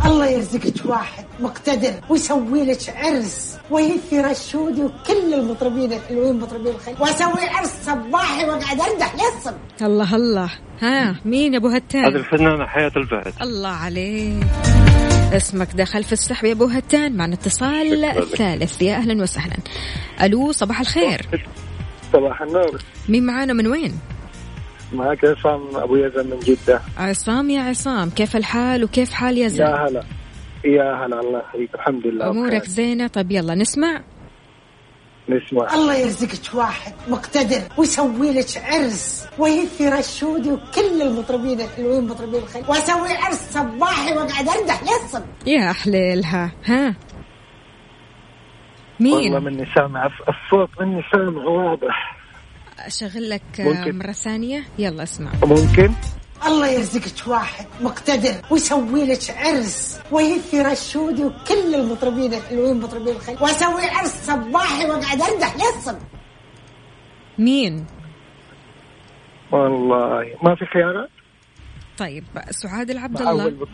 الله 0.08 0.26
يرزقك 0.26 0.86
واحد 0.86 1.24
مقتدر 1.40 1.94
ويسوي 2.08 2.64
لك 2.64 2.94
عرس 2.96 3.56
ويثي 3.70 4.20
رشودي 4.20 4.82
وكل 4.82 5.34
المطربين 5.34 5.92
الحلوين 5.92 6.38
مطربين 6.38 6.74
الخير. 6.74 6.96
واسوي 7.00 7.48
عرس 7.48 7.72
صباحي 7.86 8.44
واقعد 8.44 8.80
امدح 8.80 9.14
للصبح 9.14 9.54
الله 9.82 10.16
الله. 10.16 10.50
ها 10.82 11.16
مين 11.24 11.52
يا 11.52 11.58
أبو 11.58 11.68
هذه 11.68 11.76
هتان 11.76 12.06
الفنانة 12.06 12.66
حياة 12.66 12.92
الفهد. 12.96 13.32
الله 13.42 13.68
عليك. 13.68 14.46
اسمك 15.32 15.68
دخل 15.74 16.04
في 16.04 16.12
السحب 16.12 16.44
يا 16.44 16.52
أبو 16.52 16.64
هتان. 16.64 17.16
معنا 17.16 17.34
اتصال 17.34 17.86
شكراً 17.86 18.20
لك. 18.20 18.36
ثالث 18.36 18.82
يا 18.82 18.96
أهلا 18.96 19.22
وسهلا. 19.22 19.56
ألو 20.22 20.52
صباح 20.52 20.80
الخير. 20.80 21.26
صباح 22.12 22.42
النور. 22.42 22.82
مين 23.08 23.26
معانا 23.26 23.52
من 23.52 23.66
وين؟ 23.66 23.98
معك 24.92 25.24
عصام 25.24 25.76
أبو 25.76 25.96
يزن 25.96 26.30
من 26.30 26.38
جدة. 26.38 26.80
عصام 26.98 27.50
يا 27.50 27.60
عصام 27.62 28.10
كيف 28.10 28.36
الحال 28.36 28.84
وكيف 28.84 29.12
حال 29.12 29.38
يزن 29.38 29.64
هلا. 29.64 30.02
يا 30.64 31.06
هلا 31.06 31.20
الله 31.20 31.38
يحييك 31.48 31.74
الحمد 31.74 32.06
لله 32.06 32.30
أمورك 32.30 32.64
زينة؟ 32.64 33.06
طيب 33.06 33.30
يلا 33.30 33.54
نسمع. 33.54 34.00
نسمع. 35.28 35.74
الله 35.74 35.94
يرزقك 35.94 36.54
واحد 36.54 36.92
مقتدر 37.08 37.60
ويسوي 37.78 38.32
لك 38.32 38.46
عرس 38.64 39.28
ويثي 39.38 39.88
رشودي 39.88 40.50
وكل 40.52 41.02
المطربين 41.02 41.60
الحلوين 41.60 42.06
مطربين 42.08 42.42
الخير. 42.42 42.62
وأسوي 42.68 43.12
عرس 43.12 43.50
صباحي 43.50 44.12
وأقعد 44.12 44.48
امدح 44.48 44.82
للصبح 44.82 45.24
يا 45.46 45.72
حليلها. 45.72 46.52
ها. 46.64 46.94
والله 49.00 49.40
مين 49.40 49.44
مني 49.44 49.66
سامع 49.74 50.08
الص- 50.08 50.28
الصوت 50.28 50.68
مني 50.80 51.02
سامع 51.12 51.44
واضح. 51.44 52.17
اشغل 52.88 53.30
لك 53.30 53.42
ممكن. 53.58 53.98
مرة 53.98 54.12
ثانية. 54.12 54.64
يلا 54.78 55.02
اسمع. 55.02 55.30
ممكن. 55.42 55.92
الله 56.46 56.68
يرزقك 56.68 57.28
واحد 57.28 57.66
مقتدر 57.80 58.34
ويسوي 58.50 59.04
لك 59.04 59.36
عرس 59.36 60.00
ويثي 60.12 60.62
رشودي 60.62 61.24
وكل 61.24 61.74
المطربين 61.74 62.34
الحلوين 62.34 62.80
مطربين 62.80 63.14
الخير. 63.16 63.42
وأسوي 63.42 63.84
عرس 63.84 64.26
صباحي 64.26 64.86
وأقعد 64.86 65.22
امدح 65.22 65.54
للصبح 65.56 65.98
مين؟ 67.38 67.86
والله 69.52 70.24
ما 70.42 70.54
في 70.54 70.66
خيارات. 70.74 71.10
طيب 71.98 72.24
سعاد 72.50 72.90
العبد 72.90 73.20
الله. 73.20 73.66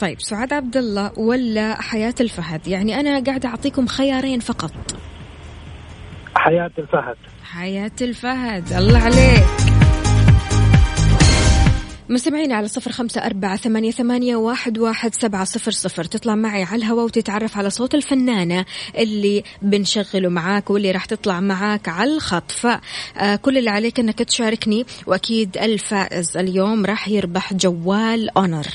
طيب 0.00 0.20
سعاد 0.20 0.52
عبد 0.52 0.76
الله 0.76 1.12
ولا 1.18 1.82
حياة 1.82 2.14
الفهد؟ 2.20 2.68
يعني 2.68 3.00
أنا 3.00 3.24
قاعدة 3.24 3.48
أعطيكم 3.48 3.86
خيارين 3.86 4.40
فقط. 4.40 4.72
حياة 6.34 6.70
الفهد. 6.78 7.16
حياة 7.44 7.90
الفهد. 8.00 8.72
الله 8.72 8.98
عليك. 8.98 9.46
مستمعين 12.08 12.52
على 12.52 12.68
صفر 12.68 12.92
خمسة 12.92 13.26
أربعة 13.26 13.56
ثمانية, 13.56 13.90
ثمانية 13.90 14.36
واحد, 14.36 14.78
واحد 14.78 15.14
سبعة 15.14 15.44
صفر 15.44 15.70
صفر. 15.70 16.04
تطلع 16.04 16.34
معي 16.34 16.64
على 16.64 16.76
الهواء 16.76 17.04
وتتعرف 17.04 17.56
على 17.56 17.70
صوت 17.70 17.94
الفنانة 17.94 18.64
اللي 18.98 19.44
بنشغله 19.62 20.28
معاك 20.28 20.70
واللي 20.70 20.90
راح 20.90 21.04
تطلع 21.04 21.40
معاك 21.40 21.88
على 21.88 22.14
الخط. 22.14 22.50
فكل 22.50 23.58
اللي 23.58 23.70
عليك 23.70 24.00
أنك 24.00 24.18
تشاركني 24.18 24.86
وأكيد 25.06 25.58
الفائز 25.58 26.36
اليوم 26.36 26.86
راح 26.86 27.08
يربح 27.08 27.54
جوال 27.54 28.30
أونر 28.38 28.66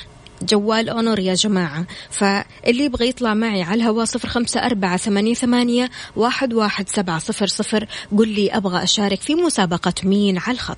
جوال 0.45 0.89
اونر 0.89 1.19
يا 1.19 1.33
جماعة. 1.33 1.85
فاللي 2.09 2.83
يبغى 2.83 3.09
يطلع 3.09 3.33
معي 3.33 3.63
على 3.63 3.75
الهواء 3.75 4.05
صفر 4.05 4.27
خمسة 4.27 4.65
أربعة 4.65 4.97
ثمانية, 4.97 5.33
ثمانية 5.33 5.89
واحد, 6.15 6.53
واحد 6.53 6.89
سبعة 6.89 7.19
صفر 7.19 7.47
صفر 7.47 7.87
قل 8.17 8.27
لي 8.27 8.49
أبغى 8.51 8.83
أشارك 8.83 9.21
في 9.21 9.35
مسابقة 9.35 9.93
مين 10.03 10.37
على 10.37 10.55
الخط. 10.55 10.77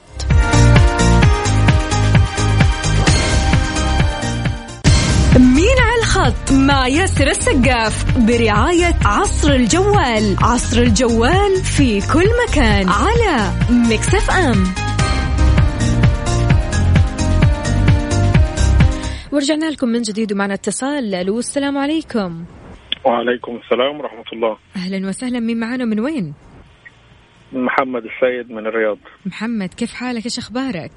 مين 5.40 5.78
على 5.80 6.00
الخط 6.00 6.52
مع 6.52 6.88
ياسر 6.88 7.28
السقاف 7.28 8.18
برعاية 8.18 8.96
عصر 9.06 9.52
الجوال. 9.52 10.36
عصر 10.42 10.82
الجوال 10.82 11.64
في 11.64 12.02
كل 12.14 12.30
مكان 12.48 12.90
على 12.90 13.52
مكسف 13.70 14.32
أم. 14.32 14.85
ورجعنا 19.36 19.66
لكم 19.66 19.88
من 19.88 20.02
جديد 20.02 20.34
ومعنا 20.34 20.54
اتصال. 20.54 21.16
ألو 21.16 21.40
السلام 21.40 21.78
عليكم. 21.78 22.46
وعليكم 23.06 23.60
السلام 23.64 24.00
ورحمة 24.00 24.24
الله. 24.34 24.58
أهلا 24.76 25.08
وسهلا. 25.08 25.40
مين 25.40 25.60
معانا 25.60 25.86
من 25.86 26.00
وين؟ 26.00 26.34
محمد 27.54 28.04
السيد 28.06 28.52
من 28.52 28.68
الرياض. 28.68 28.98
محمد 29.26 29.74
كيف 29.74 29.94
حالك؟ 29.94 30.26
إيش 30.26 30.38
أخبارك؟ 30.38 30.92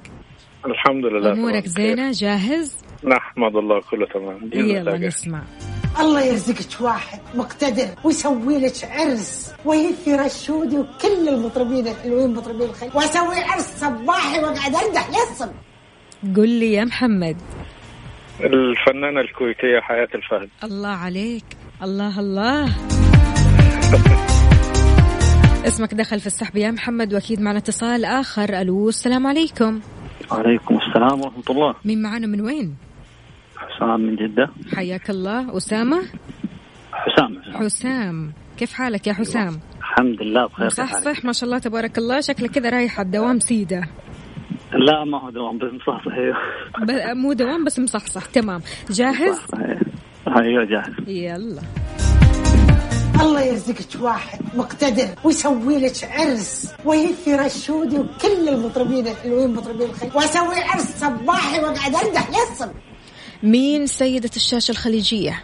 الحمد 0.66 1.04
لله 1.04 1.32
أمورك. 1.32 1.66
زينة؟ 1.66 2.10
جاهز؟ 2.10 2.76
نحمد 3.04 3.56
الله 3.56 3.80
كله 3.90 4.06
تمام. 4.06 4.38
بإذن 4.38 4.60
الله. 4.60 4.92
يلا. 4.94 5.06
نسمع. 5.06 5.42
الله 6.00 6.22
يرزقك 6.22 6.80
واحد 6.80 7.20
مقتدر 7.34 7.88
ويسوي 8.04 8.58
لك 8.58 8.84
عرس 8.84 9.52
ويهفي 9.64 10.14
رشودي 10.14 10.78
وكل 10.78 11.28
المطربين 11.28 11.88
الحلوين 11.88 12.34
مطربين 12.34 12.68
الخير. 12.68 12.90
وأسوي 12.94 13.36
عرس 13.36 13.80
صباحي 13.80 14.38
وأقعد 14.40 14.74
أردح 14.74 15.08
للصبح. 15.08 15.54
قل 16.36 16.48
لي 16.48 16.72
يا 16.72 16.84
محمد. 16.84 17.36
الفنانة 18.40 19.20
الكويتية 19.20 19.80
حياة 19.80 20.08
الفهد. 20.14 20.48
الله 20.64 20.88
عليك. 20.88 21.44
الله 21.82 22.20
الله. 22.20 22.64
اسمك 25.66 25.94
دخل 25.94 26.20
في 26.20 26.26
السحب 26.26 26.56
يا 26.56 26.70
محمد 26.70 27.14
وأكيد 27.14 27.40
معنا 27.40 27.58
اتصال 27.58 28.04
آخر. 28.04 28.60
ألو 28.60 28.88
السلام 28.88 29.26
عليكم. 29.26 29.80
وعليكم 30.32 30.76
السلام 30.76 31.20
ورحمة 31.20 31.42
الله. 31.50 31.74
مين 31.84 32.02
معانا 32.02 32.26
من 32.26 32.40
وين؟ 32.40 32.76
حسام 33.56 34.00
من 34.00 34.16
جدة. 34.16 34.50
حياك 34.76 35.10
الله. 35.10 35.56
أسامة؟ 35.56 36.02
حسام 36.92 37.42
حسام. 37.54 38.32
كيف 38.58 38.72
حالك 38.72 39.06
يا 39.06 39.12
حسام؟ 39.12 39.60
الحمد 39.78 40.22
لله 40.22 40.46
بخير 40.46 40.68
صح 40.68 41.00
صح 41.00 41.24
ما 41.24 41.32
شاء 41.32 41.44
الله 41.44 41.58
تبارك 41.58 41.98
الله. 41.98 42.20
شكلك 42.20 42.50
كذا 42.50 42.70
رايح 42.70 42.98
على 42.98 43.06
الدوام 43.06 43.38
سيدة. 43.38 43.88
لا 44.72 45.04
ما 45.04 45.18
هو 45.20 45.30
دوام 45.30 45.58
بس 45.58 45.68
صح 45.86 46.04
صحيح 46.06 46.36
ب- 46.82 47.16
مو 47.16 47.32
دوام 47.32 47.64
بس 47.64 47.78
مصحصح. 47.78 48.26
تمام. 48.26 48.60
جاهز؟ 48.90 49.36
صحيح 49.52 49.78
أيوه. 50.40 50.64
جاهز. 50.64 51.08
يلا. 51.08 51.62
الله 53.20 53.40
يرزقك 53.42 54.00
واحد 54.02 54.38
مقتدر 54.54 55.08
ويسوي 55.24 55.78
لك 55.78 55.92
عرس 56.10 56.72
ويهفي 56.84 57.34
رشودي 57.34 57.98
وكل 57.98 58.48
المطربين 58.48 59.06
الحلوين 59.08 59.54
مطربين 59.54 59.88
الخير. 59.90 60.10
وأسوي 60.14 60.54
عرس 60.62 60.98
صباحي 61.00 61.60
وأقعد 61.60 61.94
أردح 61.94 62.28
للصبح 62.30 62.72
مين 63.42 63.86
سيدة 63.86 64.30
الشاشة 64.36 64.72
الخليجية؟ 64.72 65.42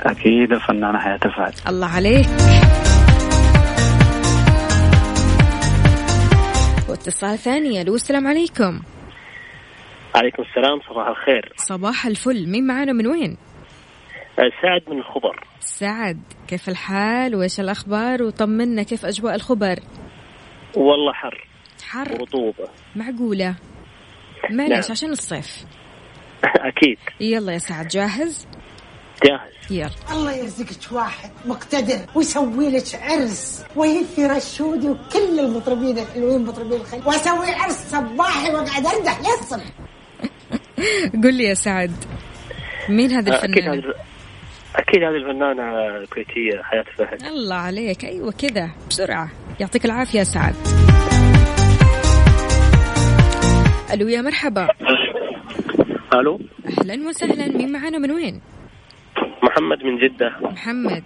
أكيد 0.00 0.52
الفنانة 0.52 0.98
حياة 0.98 1.20
الفهد. 1.24 1.54
الله 1.68 1.86
عليك. 1.86 2.26
واتصال 7.06 7.38
ثاني. 7.38 7.82
ألو 7.82 7.94
السلام 7.94 8.26
عليكم. 8.26 8.80
عليكم 10.14 10.42
السلام 10.42 10.80
صباح 10.90 11.08
الخير. 11.08 11.52
صباح 11.56 12.06
الفل. 12.06 12.48
مين 12.48 12.66
معانا 12.66 12.92
من 12.92 13.06
وين؟ 13.06 13.36
آه، 14.38 14.50
سعد 14.62 14.82
من 14.88 14.98
الخبر. 14.98 15.44
سعد 15.60 16.20
كيف 16.48 16.68
الحال؟ 16.68 17.34
وإيش 17.34 17.60
الأخبار؟ 17.60 18.22
وطمنا 18.22 18.82
كيف 18.82 19.06
أجواء 19.06 19.34
الخبر؟ 19.34 19.76
والله 20.76 21.12
حر. 21.12 21.48
حر. 21.88 22.12
ورطوبة. 22.12 22.68
معقولة؟ 22.96 23.54
معليش 24.50 24.70
نعم. 24.70 24.90
عشان 24.90 25.10
الصيف. 25.10 25.64
أكيد. 26.70 26.98
يلا 27.20 27.52
يا 27.52 27.58
سعد 27.58 27.88
جاهز؟ 27.88 28.48
جاهز. 29.24 29.70
يلا. 29.70 29.90
الله 30.12 30.32
يرزقك 30.32 30.92
واحد 30.92 31.30
مقتدر 31.44 31.98
ويسوي 32.14 32.70
لك 32.70 32.94
عرس 32.94 33.64
ويهفي 33.76 34.26
رشودي 34.26 34.88
وكل 34.88 35.40
المطربين 35.40 35.98
الحلوين 35.98 36.44
مطربين 36.44 36.80
الخير. 36.80 37.02
وأسوي 37.06 37.50
عرس 37.50 37.90
صباحي 37.90 38.50
وأقعد 38.54 38.86
أردح 38.86 39.20
للصبح. 39.20 39.64
قل 41.24 41.34
لي 41.34 41.44
يا 41.44 41.54
سعد 41.54 41.92
مين 42.88 43.12
هذه 43.12 43.30
آه، 43.30 43.44
أكيد 43.44 43.58
الفنانة 43.58 43.72
هذه 43.72 43.94
أكيد 44.76 45.02
هذه 45.02 45.16
الفنانة 45.16 45.96
الكويتية 45.96 46.62
حياة 46.62 46.84
الفهد 47.00 47.22
الله 47.22 47.56
عليك. 47.56 48.04
أيوه 48.04 48.32
كذا 48.32 48.70
بسرعة. 48.90 49.30
يعطيك 49.60 49.84
العافية 49.84 50.18
يا 50.18 50.24
سعد. 50.24 50.54
ألو 53.92 54.08
يا 54.08 54.20
مرحبا. 54.20 54.68
ألو. 56.14 56.40
أهلا 56.66 57.08
وسهلا. 57.08 57.48
مين 57.48 57.72
معانا 57.72 57.98
من 57.98 58.10
وين؟ 58.10 58.40
محمد 59.42 59.84
من 59.84 59.98
جدة. 59.98 60.36
محمد. 60.40 61.04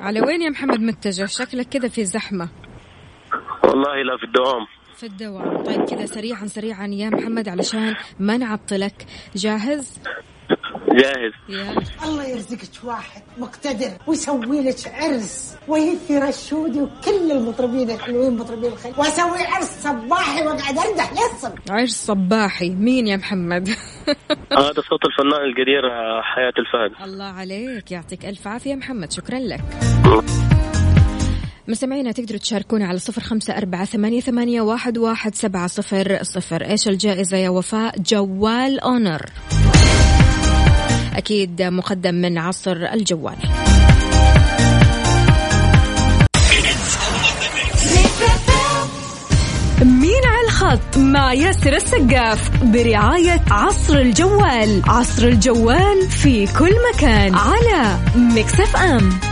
على 0.00 0.20
وين 0.20 0.42
يا 0.42 0.50
محمد 0.50 0.80
متجه؟ 0.80 1.26
شكلك 1.26 1.68
كذا 1.68 1.88
في 1.88 2.04
زحمة. 2.04 2.48
والله 3.64 4.02
لا 4.02 4.16
في 4.16 4.24
الدوام. 4.24 4.66
في 4.96 5.06
الدوام. 5.06 5.62
طيب 5.62 5.84
كذا 5.84 6.06
سريعا 6.06 6.46
سريعا 6.46 6.86
يا 6.86 7.10
محمد 7.10 7.48
علشان 7.48 7.94
ما 8.20 8.36
نعطلك. 8.36 9.06
جاهز؟ 9.34 10.00
جاهز. 10.92 11.32
الله 12.04 12.24
يرزقك 12.24 12.84
واحد 12.84 13.22
مقتدر 13.38 13.90
ويسوي 14.06 14.60
لك 14.62 14.94
عرس 14.94 15.56
ويهفي 15.68 16.18
رشودي 16.18 16.80
وكل 16.80 17.32
المطربين 17.32 17.90
الحلوين 17.90 18.36
مطربين 18.36 18.72
الخير. 18.72 18.92
واسوي 18.98 19.38
عرس 19.44 19.82
صباحي 19.82 20.46
وأقعد 20.46 20.78
أردح 20.78 21.12
للصبح. 21.12 21.58
عرس 21.70 22.06
صباحي. 22.06 22.70
مين 22.70 23.06
يا 23.06 23.16
محمد؟ 23.16 23.68
هذا 24.58 24.82
صوت 24.90 25.04
الفنان 25.04 25.44
القدير 25.48 25.86
آه، 25.86 26.22
حياة 26.22 26.52
الفهد. 26.58 27.08
الله 27.08 27.24
عليك. 27.24 27.92
يعطيك 27.92 28.26
ألف 28.26 28.46
عافية 28.46 28.74
محمد. 28.74 29.12
شكرا 29.12 29.38
لك. 29.38 29.60
مستمعينا 31.68 32.12
تقدروا 32.12 32.38
تشاركونا 32.38 32.86
على 32.86 32.98
صفر 32.98 33.20
خمسة 33.20 33.56
أربعة 33.58 33.84
ثمانية, 33.84 34.20
ثمانية 34.20 34.60
واحد, 34.60 34.98
واحد 34.98 35.34
سبعة 35.34 35.66
صفر 35.66 36.18
صفر. 36.22 36.64
إيش 36.64 36.88
الجائزة 36.88 37.36
يا 37.36 37.48
وفاء؟ 37.48 37.98
جوال 37.98 38.80
أونر. 38.80 39.22
أكيد 41.16 41.62
مقدم 41.62 42.14
من 42.14 42.38
عصر 42.38 42.76
الجوال. 42.76 43.36
مين 49.82 50.24
على 50.24 50.44
الخط 50.46 50.98
مع 50.98 51.32
ياسر 51.32 51.76
السقاف 51.76 52.50
برعاية 52.64 53.40
عصر 53.50 53.96
الجوال. 53.98 54.82
عصر 54.88 55.26
الجوال 55.26 56.08
في 56.10 56.46
كل 56.58 56.72
مكان 56.94 57.34
على 57.34 57.96
مكسف 58.16 58.76
أم. 58.76 59.29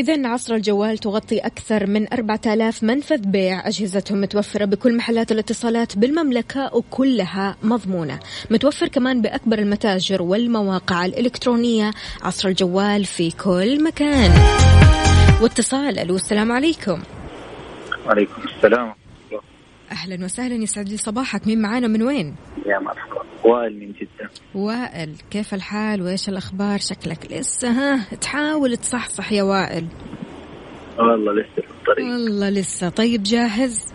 إذا 0.00 0.28
عصر 0.28 0.54
الجوال 0.54 0.98
تغطي 0.98 1.38
أكثر 1.38 1.86
من 1.86 2.12
4000 2.12 2.82
منفذ 2.82 3.26
بيع. 3.26 3.68
أجهزتهم 3.68 4.20
متوفرة 4.20 4.64
بكل 4.64 4.96
محلات 4.96 5.32
الاتصالات 5.32 5.98
بالمملكة 5.98 6.74
وكلها 6.74 7.56
مضمونة. 7.62 8.20
متوفر 8.50 8.88
كمان 8.88 9.22
بأكبر 9.22 9.58
المتاجر 9.58 10.22
والمواقع 10.22 11.04
الإلكترونية. 11.04 11.90
عصر 12.22 12.48
الجوال 12.48 13.04
في 13.04 13.30
كل 13.30 13.84
مكان. 13.84 14.30
واتصال 15.42 15.98
ألو 15.98 16.16
السلام 16.16 16.52
عليكم. 16.52 17.02
وعليكم 18.06 18.42
السلام. 18.56 18.94
أهلا 19.92 20.24
وسهلا 20.24 20.54
يسعد 20.54 20.88
لي 20.88 20.96
صباحك. 20.96 21.46
مين 21.46 21.62
معانا؟ 21.62 21.86
من 21.86 22.02
وين؟ 22.02 22.34
يا 22.66 22.78
مرحبا. 22.78 23.19
وائل 23.44 23.80
من 23.80 23.92
جدة. 23.92 24.30
وائل 24.54 25.14
كيف 25.30 25.54
الحال؟ 25.54 26.02
وإيش 26.02 26.28
الأخبار؟ 26.28 26.78
شكلك 26.78 27.32
لسه 27.32 27.70
ها؟ 27.70 28.14
تحاول 28.20 28.76
تصحصح 28.76 29.32
يا 29.32 29.42
وائل. 29.42 29.86
والله 30.98 31.32
لسه 31.32 31.62
في 31.62 31.70
الطريق. 31.70 32.06
والله 32.06 32.48
لسه. 32.50 32.88
طيب 32.88 33.22
جاهز؟ 33.22 33.92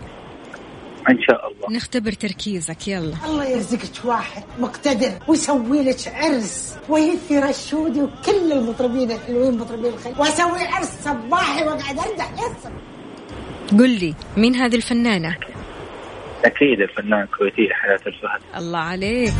إن 1.09 1.21
شاء 1.21 1.47
الله. 1.47 1.77
نختبر 1.77 2.11
تركيزك 2.11 2.87
يلا. 2.87 3.15
الله 3.25 3.45
يرزقك 3.45 4.05
واحد 4.05 4.43
مقتدر 4.59 5.11
ويسوي 5.27 5.83
لك 5.83 6.07
عرس 6.07 6.77
ويثي 6.89 7.39
رشودي 7.39 8.01
وكل 8.01 8.51
المطربين 8.51 9.11
الحلوين 9.11 9.57
مطربين 9.57 9.93
الخير. 9.93 10.13
وأسوي 10.19 10.59
عرس 10.59 11.01
صباحي 11.03 11.63
وأقعد 11.63 11.99
اردح 11.99 12.33
لسه 12.33 12.71
قل 13.79 13.89
لي 13.89 14.15
مين 14.37 14.55
هذه 14.55 14.75
الفنانة؟ 14.75 15.37
أكيد 16.45 16.81
الفنان 16.81 17.21
الكويتي 17.21 17.73
حياة 17.73 17.99
الفهد. 18.07 18.41
الله 18.57 18.79
عليك. 18.79 19.33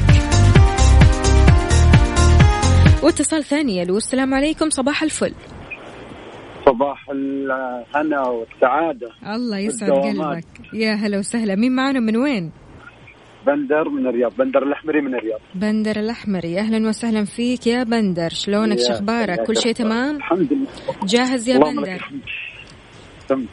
واتصال 3.03 3.43
ثاني 3.43 3.83
ألو 3.83 3.97
السلام 3.97 4.33
عليكم 4.33 4.69
صباح 4.69 5.03
الفل. 5.03 5.33
صباح 6.65 7.09
الهنا 7.09 8.21
والسعادة. 8.27 9.09
الله 9.35 9.57
يسعد. 9.57 9.91
قلبك. 9.91 10.45
يا 10.73 10.93
هلا 10.93 11.17
وسهلا. 11.17 11.55
مين 11.55 11.75
معنا 11.75 11.99
من 11.99 12.17
وين؟ 12.17 12.51
بندر 13.47 13.89
من 13.89 14.07
الرياض 14.07 14.31
بندر 14.37 14.63
الأحمري 14.63 15.01
من 15.01 15.15
الرياض. 15.15 15.39
بندر 15.55 15.99
الأحمري. 15.99 16.59
أهلا 16.59 16.87
وسهلا 16.87 17.25
فيك 17.25 17.67
يا 17.67 17.83
بندر. 17.83 18.29
شلونك؟ 18.29 18.79
شخبارك 18.79 19.43
كل 19.47 19.57
شيء. 19.57 19.73
تمام؟ 19.73 20.15
الحمد 20.15 20.53
لله. 20.53 20.67
جاهز 21.03 21.49
يا 21.49 21.57
بندر؟ 21.57 21.93
الحمد. 21.93 23.47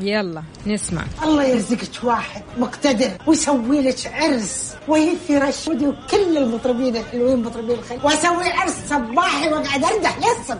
يلا 0.00 0.42
نسمع. 0.66 1.02
الله 1.24 1.44
يرزقك 1.44 2.04
واحد 2.04 2.42
مقتدر 2.58 3.10
ويسوي 3.26 3.82
لك 3.82 4.12
عرس 4.12 4.76
ويثي 4.88 5.38
رشودي 5.38 5.86
وكل 5.86 6.36
المطربين 6.36 6.96
الحلوين 6.96 7.42
مطربين 7.42 7.78
الخير. 7.78 7.98
وأسوي 8.04 8.48
عرس 8.52 8.88
صباحي 8.88 9.48
وأقعد 9.48 9.84
أردح 9.84 10.18
لسه 10.18 10.58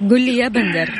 قل 0.00 0.20
لي 0.20 0.36
يا 0.38 0.48
بندر. 0.48 0.90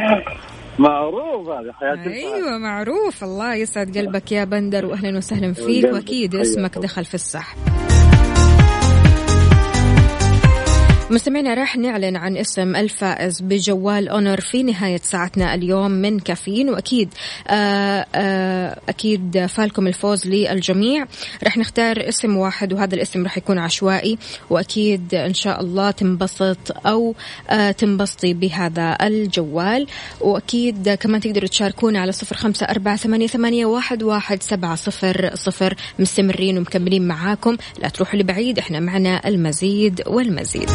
معروف 0.78 1.48
هذا 1.48 1.72
حياة 1.72 1.92
الفهد. 1.92 2.12
أيوه 2.12 2.58
معروف. 2.58 3.24
الله 3.24 3.54
يسعد 3.54 3.98
قلبك 3.98 4.32
يا 4.32 4.44
بندر 4.44 4.86
واهلا 4.86 5.18
وسهلا 5.18 5.52
فيك 5.52 5.84
وأكيد 5.84 6.34
اسمك. 6.34 6.78
دخل 6.78 7.04
في 7.04 7.14
السحب 7.14 7.58
مستمعينا 11.10 11.54
راح 11.54 11.76
نعلن 11.76 12.16
عن 12.16 12.36
اسم 12.36 12.76
الفائز 12.76 13.40
بجوال 13.40 14.08
أونر 14.08 14.40
في 14.40 14.62
نهاية 14.62 15.00
ساعتنا 15.02 15.54
اليوم 15.54 15.90
من 15.90 16.18
كافيين 16.18 16.68
وأكيد 16.68 17.14
آه 17.48 18.06
آه 18.14 18.80
أكيد 18.88 19.46
فالكم 19.46 19.86
الفوز 19.86 20.26
للجميع. 20.26 21.06
راح 21.44 21.56
نختار 21.58 22.08
اسم 22.08 22.36
واحد 22.36 22.72
وهذا 22.72 22.94
الاسم 22.94 23.22
راح 23.22 23.38
يكون 23.38 23.58
عشوائي 23.58 24.18
وأكيد 24.50 25.14
إن 25.14 25.34
شاء 25.34 25.60
الله 25.60 25.90
تنبسط 25.90 26.86
أو 26.86 27.14
آه 27.50 27.70
تنبسطي 27.70 28.34
بهذا 28.34 28.96
الجوال. 29.02 29.86
وأكيد 30.20 30.90
كمان 30.94 31.20
تقدروا 31.20 31.48
تشاركونا 31.48 32.00
على 32.00 32.12
صفر 32.12 32.36
خمسة 32.36 32.66
أربعة 32.66 32.96
ثمانية, 32.96 33.26
ثمانية 33.26 33.66
واحد, 33.66 34.02
واحد 34.02 34.42
سبعة 34.42 34.74
صفر 34.74 35.30
صفر. 35.34 35.74
مستمرين 35.98 36.58
ومكملين 36.58 37.08
معاكم. 37.08 37.56
لا 37.82 37.88
تروحوا 37.88 38.18
لبعيد 38.18 38.58
إحنا 38.58 38.80
معنا 38.80 39.28
المزيد 39.28 40.02
والمزيد. 40.06 40.70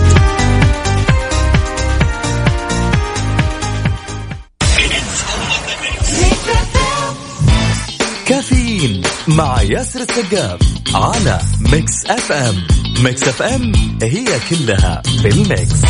كافيين 8.26 9.02
مع 9.28 9.62
ياسر 9.62 10.00
السقاف 10.02 10.60
على 10.96 11.40
Mix 11.60 12.06
FM. 12.06 12.68
Mix 13.04 13.24
FM 13.24 13.72
هي 14.04 14.26
كلها 14.50 15.02
في 15.22 15.28
ال 15.28 15.38
mix. 15.38 15.82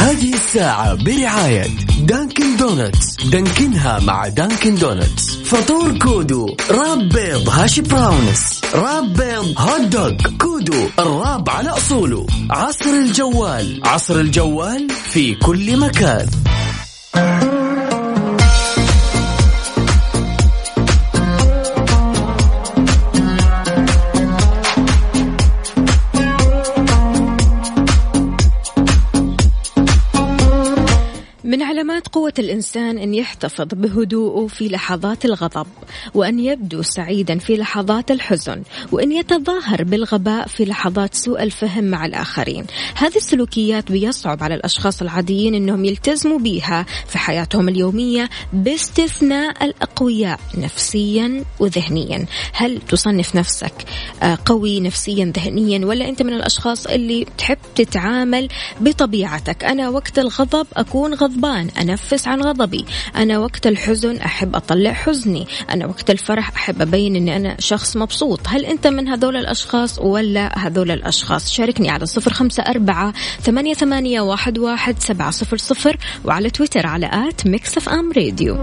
هذه 0.00 0.34
الساعة 0.34 0.94
برعاية 0.94 1.66
دانكن 2.00 2.56
دونتس 2.56 3.16
دانكنها 3.24 3.98
مع 3.98 4.28
دانكن 4.28 4.74
دونتس 4.74 5.36
فطور 5.36 5.98
كودو 5.98 6.56
wrap 6.70 7.08
بيض 7.08 7.48
hash 7.48 7.80
browns. 7.80 8.60
wrap 8.74 9.12
بيض 9.12 9.54
hot 9.58 9.80
dog 9.80 10.12
كودو 10.38 10.88
ال 10.98 11.08
wrap 11.08 11.48
على 11.50 11.68
أصوله. 11.70 12.26
عصر 12.50 12.90
الجوال. 12.90 13.80
عصر 13.84 14.20
الجوال 14.20 14.88
في 14.90 15.34
كل 15.34 15.76
مكان. 15.76 16.26
من 31.50 31.62
علامات 31.62 32.08
قوة 32.08 32.32
الإنسان 32.38 32.98
أن 32.98 33.14
يحتفظ 33.14 33.66
بهدوءه 33.72 34.46
في 34.46 34.68
لحظات 34.68 35.24
الغضب 35.24 35.66
وأن 36.14 36.40
يبدو 36.40 36.82
سعيدا 36.82 37.38
في 37.38 37.56
لحظات 37.56 38.10
الحزن 38.10 38.62
وأن 38.92 39.12
يتظاهر 39.12 39.84
بالغباء 39.84 40.46
في 40.46 40.64
لحظات 40.64 41.14
سوء 41.14 41.42
الفهم 41.42 41.84
مع 41.84 42.06
الآخرين. 42.06 42.66
هذه 42.94 43.16
السلوكيات 43.16 43.92
بيصعب 43.92 44.42
على 44.42 44.54
الأشخاص 44.54 45.02
العاديين 45.02 45.54
أنهم 45.54 45.84
يلتزموا 45.84 46.38
بها 46.38 46.86
في 47.06 47.18
حياتهم 47.18 47.68
اليومية 47.68 48.28
باستثناء 48.52 49.64
الأقوياء 49.64 50.40
نفسيا 50.58 51.44
وذهنيا. 51.60 52.26
هل 52.52 52.80
تصنف 52.88 53.36
نفسك 53.36 53.74
آه، 54.22 54.38
قوي 54.46 54.80
نفسيا 54.80 55.32
ذهنيا 55.36 55.86
ولا 55.86 56.08
أنت 56.08 56.22
من 56.22 56.32
الأشخاص 56.32 56.86
اللي 56.86 57.26
تحب 57.38 57.58
تتعامل 57.74 58.48
بطبيعتك؟ 58.80 59.64
أنا 59.64 59.88
وقت 59.88 60.18
الغضب 60.18 60.66
أكون 60.76 61.14
غضبان. 61.40 61.68
أنفس 61.80 62.28
عن 62.28 62.42
غضبي. 62.42 62.84
أنا 63.16 63.38
وقت 63.38 63.66
الحزن 63.66 64.16
أحب 64.16 64.56
أطلع 64.56 64.92
حزني. 64.92 65.46
أنا 65.70 65.86
وقت 65.86 66.10
الفرح 66.10 66.50
أحب 66.56 66.82
أبين 66.82 67.16
أني 67.16 67.36
أنا 67.36 67.56
شخص 67.58 67.96
مبسوط. 67.96 68.40
هل 68.48 68.64
أنت 68.64 68.86
من 68.86 69.08
هذول 69.08 69.36
الأشخاص 69.36 69.98
ولا 69.98 70.58
هذول 70.58 70.90
الأشخاص؟ 70.90 71.50
شاركني 71.52 71.90
على 71.90 72.06
صفر 72.06 72.32
خمسة 72.32 72.62
أربعة 72.62 73.12
ثمانية, 73.42 73.74
ثمانية 73.74 74.20
واحد, 74.20 74.58
واحد 74.58 74.96
سبعة 74.98 75.30
صفر 75.30 75.56
صفر 75.56 75.96
وعلى 76.24 76.50
تويتر 76.50 76.86
على 76.86 77.10
at 77.12 77.46
Mix 77.46 77.76
FM 77.76 78.12
Radio. 78.12 78.62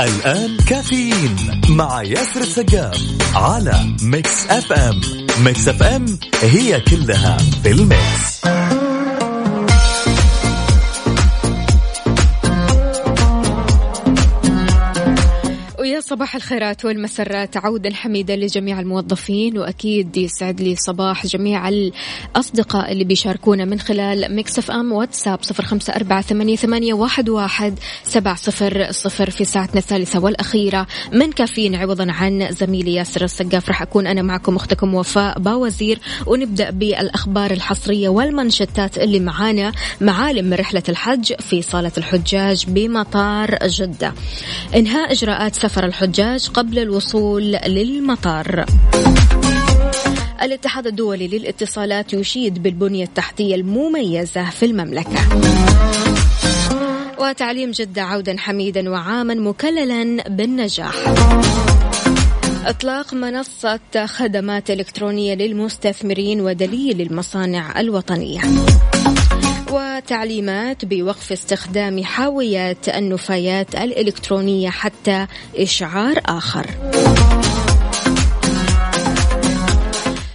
الآن 0.00 0.56
كافيين 0.56 1.36
مع 1.68 2.02
ياسر 2.02 2.40
السقاف 2.40 3.00
على 3.34 3.74
Mix 4.02 4.46
FM 4.46 5.00
Mix 5.44 5.68
FM 5.68 6.18
هي 6.42 6.80
كلها 6.80 7.36
في 7.62 7.70
ال 7.70 7.87
mix. 7.87 8.57
صباح 16.08 16.34
الخيرات 16.34 16.84
والمسرات 16.84 17.56
عودا 17.56 17.94
حميدا 17.94 18.36
لجميع 18.36 18.80
الموظفين 18.80 19.58
وأكيد 19.58 20.16
يسعد 20.16 20.60
لي 20.60 20.76
صباح 20.76 21.26
جميع 21.26 21.68
الأصدقاء 21.68 22.92
اللي 22.92 23.04
بيشاركونا 23.04 23.64
من 23.64 23.80
خلال 23.80 24.34
Mix 24.34 24.58
FM 24.58 24.92
واتساب 24.92 25.42
صفر 25.42 25.78
أربعة 25.96 26.20
ثمانية, 26.20 26.56
ثمانية 26.56 26.94
واحد, 26.94 27.28
واحد 27.28 27.78
سبعة 28.04 28.36
صفر 28.36 28.86
صفر 28.90 29.30
في 29.30 29.44
ساعتنا 29.44 29.78
الثالثة 29.78 30.20
والأخيرة. 30.20 30.86
من 31.12 31.32
كافيين 31.32 31.74
عوضا 31.74 32.12
عن 32.12 32.48
زميلي 32.50 32.94
ياسر 32.94 33.24
السقاف 33.24 33.68
راح 33.68 33.82
أكون 33.82 34.06
أنا 34.06 34.22
معكم 34.22 34.56
أختكم 34.56 34.94
وفاء 34.94 35.38
باوزير 35.38 35.98
ونبدأ 36.26 36.70
بالأخبار 36.70 37.50
الحصرية 37.50 38.08
والمنشطات 38.08 38.98
اللي 38.98 39.20
معانا 39.20 39.72
معالم 40.00 40.44
من 40.44 40.54
رحلة 40.54 40.82
الحج 40.88 41.32
في 41.32 41.62
صالة 41.62 41.92
الحجاج 41.98 42.64
بمطار 42.68 43.58
جدة. 43.66 44.12
إنهاء 44.76 45.12
إجراءات 45.12 45.54
سفر 45.54 45.86
الحجاج 45.98 46.48
قبل 46.48 46.78
الوصول 46.78 47.42
للمطار. 47.42 48.64
الاتحاد 50.42 50.86
الدولي 50.86 51.28
للاتصالات 51.28 52.14
يشيد 52.14 52.62
بالبنية 52.62 53.04
التحتية 53.04 53.54
المميزة 53.54 54.50
في 54.50 54.66
المملكة. 54.66 55.20
وتعليم 57.18 57.70
جدة 57.70 58.02
عودا 58.02 58.36
حميدا 58.38 58.90
وعاما 58.90 59.34
مكللا 59.34 60.28
بالنجاح. 60.28 60.94
إطلاق 62.66 63.14
منصة 63.14 64.06
خدمات 64.06 64.70
إلكترونية 64.70 65.34
للمستثمرين 65.34 66.40
ودليل 66.40 66.98
للمصانع 66.98 67.80
الوطنية. 67.80 68.40
وتعليمات 69.70 70.84
بوقف 70.84 71.32
استخدام 71.32 72.04
حاويات 72.04 72.88
النفايات 72.88 73.74
الإلكترونية 73.74 74.70
حتى 74.70 75.26
إشعار 75.56 76.20
آخر. 76.26 76.66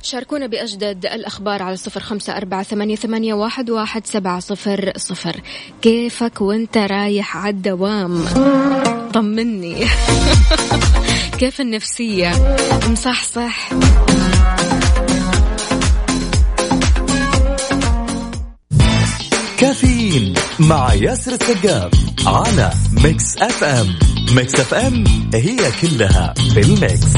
شاركونا 0.01 0.47
بأجدد 0.47 1.05
الأخبار 1.05 1.63
على 1.63 1.75
صفر 1.75 1.99
خمسة 1.99 2.37
أربعة 2.37 2.63
ثمانية, 2.95 3.33
واحد, 3.33 3.69
واحد 3.69 4.07
سبعة 4.07 4.39
صفر 4.39 4.93
صفر. 4.97 5.41
كيفك 5.81 6.41
وانت 6.41 6.77
رايح 6.77 7.37
على 7.37 7.49
الدوام؟ 7.49 8.25
طمني. 9.13 9.85
كيف 11.39 11.61
النفسية؟ 11.61 12.57
مصحصح. 12.89 13.69
كافيين 19.63 20.33
مع 20.59 20.93
ياسر 20.93 21.31
السقاف 21.31 21.91
على 22.27 22.71
Mix 22.91 23.37
FM 23.37 23.87
Mix 24.35 24.55
FM 24.55 25.03
هي 25.33 25.57
كلها 25.81 26.33
في 26.53 26.59
ال 26.59 26.70
mix. 26.70 27.13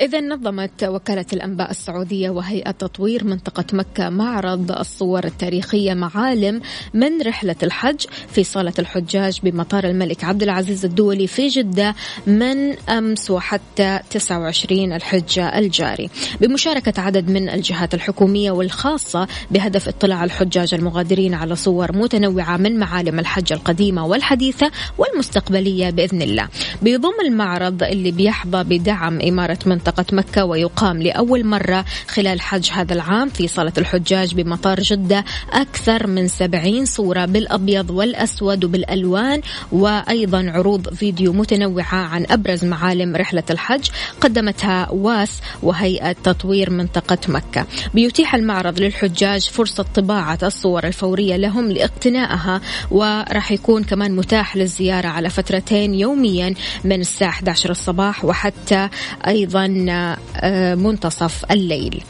إذا 0.00 0.20
نظمت 0.20 0.84
وكالة 0.84 1.26
الأنباء 1.32 1.70
السعودية 1.70 2.30
وهيئة 2.30 2.70
تطوير 2.70 3.24
منطقة 3.24 3.64
مكة 3.72 4.08
معرض 4.08 4.72
الصور 4.72 5.24
التاريخية 5.24 5.94
معالم 5.94 6.60
من 6.94 7.22
رحلة 7.22 7.56
الحج 7.62 8.00
في 8.32 8.44
صالة 8.44 8.72
الحجاج 8.78 9.40
بمطار 9.42 9.84
الملك 9.84 10.24
عبد 10.24 10.42
العزيز 10.42 10.84
الدولي 10.84 11.26
في 11.26 11.48
جدة 11.48 11.94
من 12.26 12.72
أمس 12.88 13.30
وحتى 13.30 14.00
29 14.10 14.92
الحجة 14.92 15.58
الجاري. 15.58 16.10
بمشاركة 16.40 17.02
عدد 17.02 17.30
من 17.30 17.48
الجهات 17.48 17.94
الحكومية 17.94 18.50
والخاصة 18.50 19.28
بهدف 19.50 19.88
اطلاع 19.88 20.24
الحجاج 20.24 20.74
المغادرين 20.74 21.34
على 21.34 21.56
صور 21.56 21.96
متنوعة 21.96 22.56
من 22.56 22.78
معالم 22.78 23.18
الحج 23.18 23.52
القديمة 23.52 24.06
والحديثة 24.06 24.70
والمستقبلية 24.98 25.90
بإذن 25.90 26.22
الله. 26.22 26.48
بيضم 26.82 27.14
المعرض 27.26 27.82
اللي 27.82 28.10
بيحظى 28.10 28.64
بدعم 28.64 29.20
إمارة 29.20 29.58
منطقة 29.66 29.89
منطقة 29.90 30.16
مكة 30.16 30.44
ويقام 30.44 31.02
لأول 31.02 31.46
مرة 31.46 31.84
خلال 32.08 32.40
حج 32.40 32.70
هذا 32.70 32.94
العام 32.94 33.28
في 33.28 33.48
صالة 33.48 33.72
الحجاج 33.78 34.34
بمطار 34.34 34.80
جدة 34.80 35.24
أكثر 35.52 36.06
من 36.06 36.28
سبعين 36.28 36.86
صورة 36.86 37.24
بالأبيض 37.24 37.90
والأسود 37.90 38.64
وبالألوان 38.64 39.40
وأيضا 39.72 40.50
عروض 40.50 40.94
فيديو 40.94 41.32
متنوعة 41.32 41.94
عن 41.94 42.26
أبرز 42.30 42.64
معالم 42.64 43.16
رحلة 43.16 43.42
الحج 43.50 43.88
قدمتها 44.20 44.90
واس 44.90 45.40
وهيئة 45.62 46.12
تطوير 46.12 46.70
منطقة 46.70 47.18
مكة. 47.28 47.66
بيتيح 47.94 48.34
المعرض 48.34 48.80
للحجاج 48.80 49.48
فرصة 49.48 49.84
طباعة 49.94 50.38
الصور 50.42 50.86
الفورية 50.86 51.36
لهم 51.36 51.70
لاقتنائها 51.70 52.60
وراح 52.90 53.52
يكون 53.52 53.84
كمان 53.84 54.16
متاح 54.16 54.56
للزيارة 54.56 55.08
على 55.08 55.30
فترتين 55.30 55.94
يوميا 55.94 56.54
من 56.84 57.00
الساعة 57.00 57.30
11 57.30 57.70
الصباح 57.70 58.24
وحتى 58.24 58.88
أيضا 59.26 59.79
آه، 59.88 60.74
منتصف 60.74 61.44
الليل. 61.50 62.02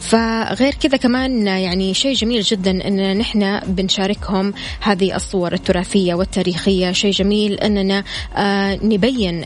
فغير 0.00 0.74
كذا 0.74 0.96
كمان 0.96 1.46
يعني 1.46 1.94
شيء 1.94 2.14
جميل 2.14 2.42
جدا 2.42 2.88
إن 2.88 3.18
نحن 3.18 3.60
بنشاركهم 3.66 4.54
هذه 4.80 5.16
الصور 5.16 5.52
التراثية 5.52 6.14
والتاريخية. 6.14 6.92
شيء 6.92 7.10
جميل 7.10 7.54
إننا 7.54 8.04
آه 8.36 8.78
نبين 8.82 9.44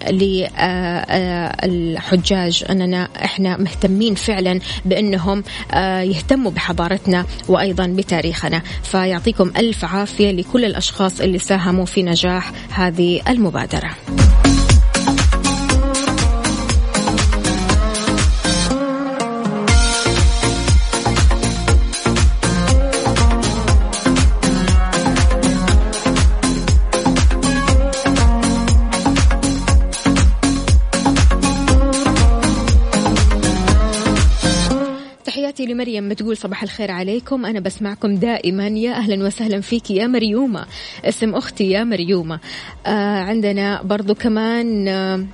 للحجاج 1.64 2.64
آه 2.66 2.73
إننا 2.73 3.09
إحنا 3.25 3.57
مهتمين 3.57 4.14
فعلا 4.14 4.61
بإنهم 4.85 5.45
يهتموا 6.03 6.51
بحضارتنا 6.51 7.27
وأيضا 7.49 7.87
بتاريخنا. 7.87 8.62
فيعطيكم 8.83 9.53
ألف 9.57 9.85
عافية 9.85 10.31
لكل 10.31 10.64
الأشخاص 10.64 11.21
اللي 11.21 11.39
ساهموا 11.39 11.85
في 11.85 12.03
نجاح 12.03 12.53
هذه 12.71 13.21
المبادرة. 13.29 13.91
لمريم 35.81 36.09
بتقول 36.09 36.37
صباح 36.37 36.62
الخير 36.62 36.91
عليكم. 36.91 37.47
أنا 37.47 37.61
بسمعكم 37.61 38.14
دائما. 38.14 38.66
يا 38.68 38.93
أهلا 38.93 39.26
وسهلا 39.26 39.61
فيك 39.61 39.91
يا 39.91 40.07
مريومة. 40.07 40.66
اسم 41.05 41.35
أختي 41.35 41.70
يا 41.70 41.85
مريومة. 41.85 42.41
آه 42.87 43.20
عندنا 43.22 43.83
برضو 43.83 44.14
كمان 44.14 44.89
آه 44.89 45.24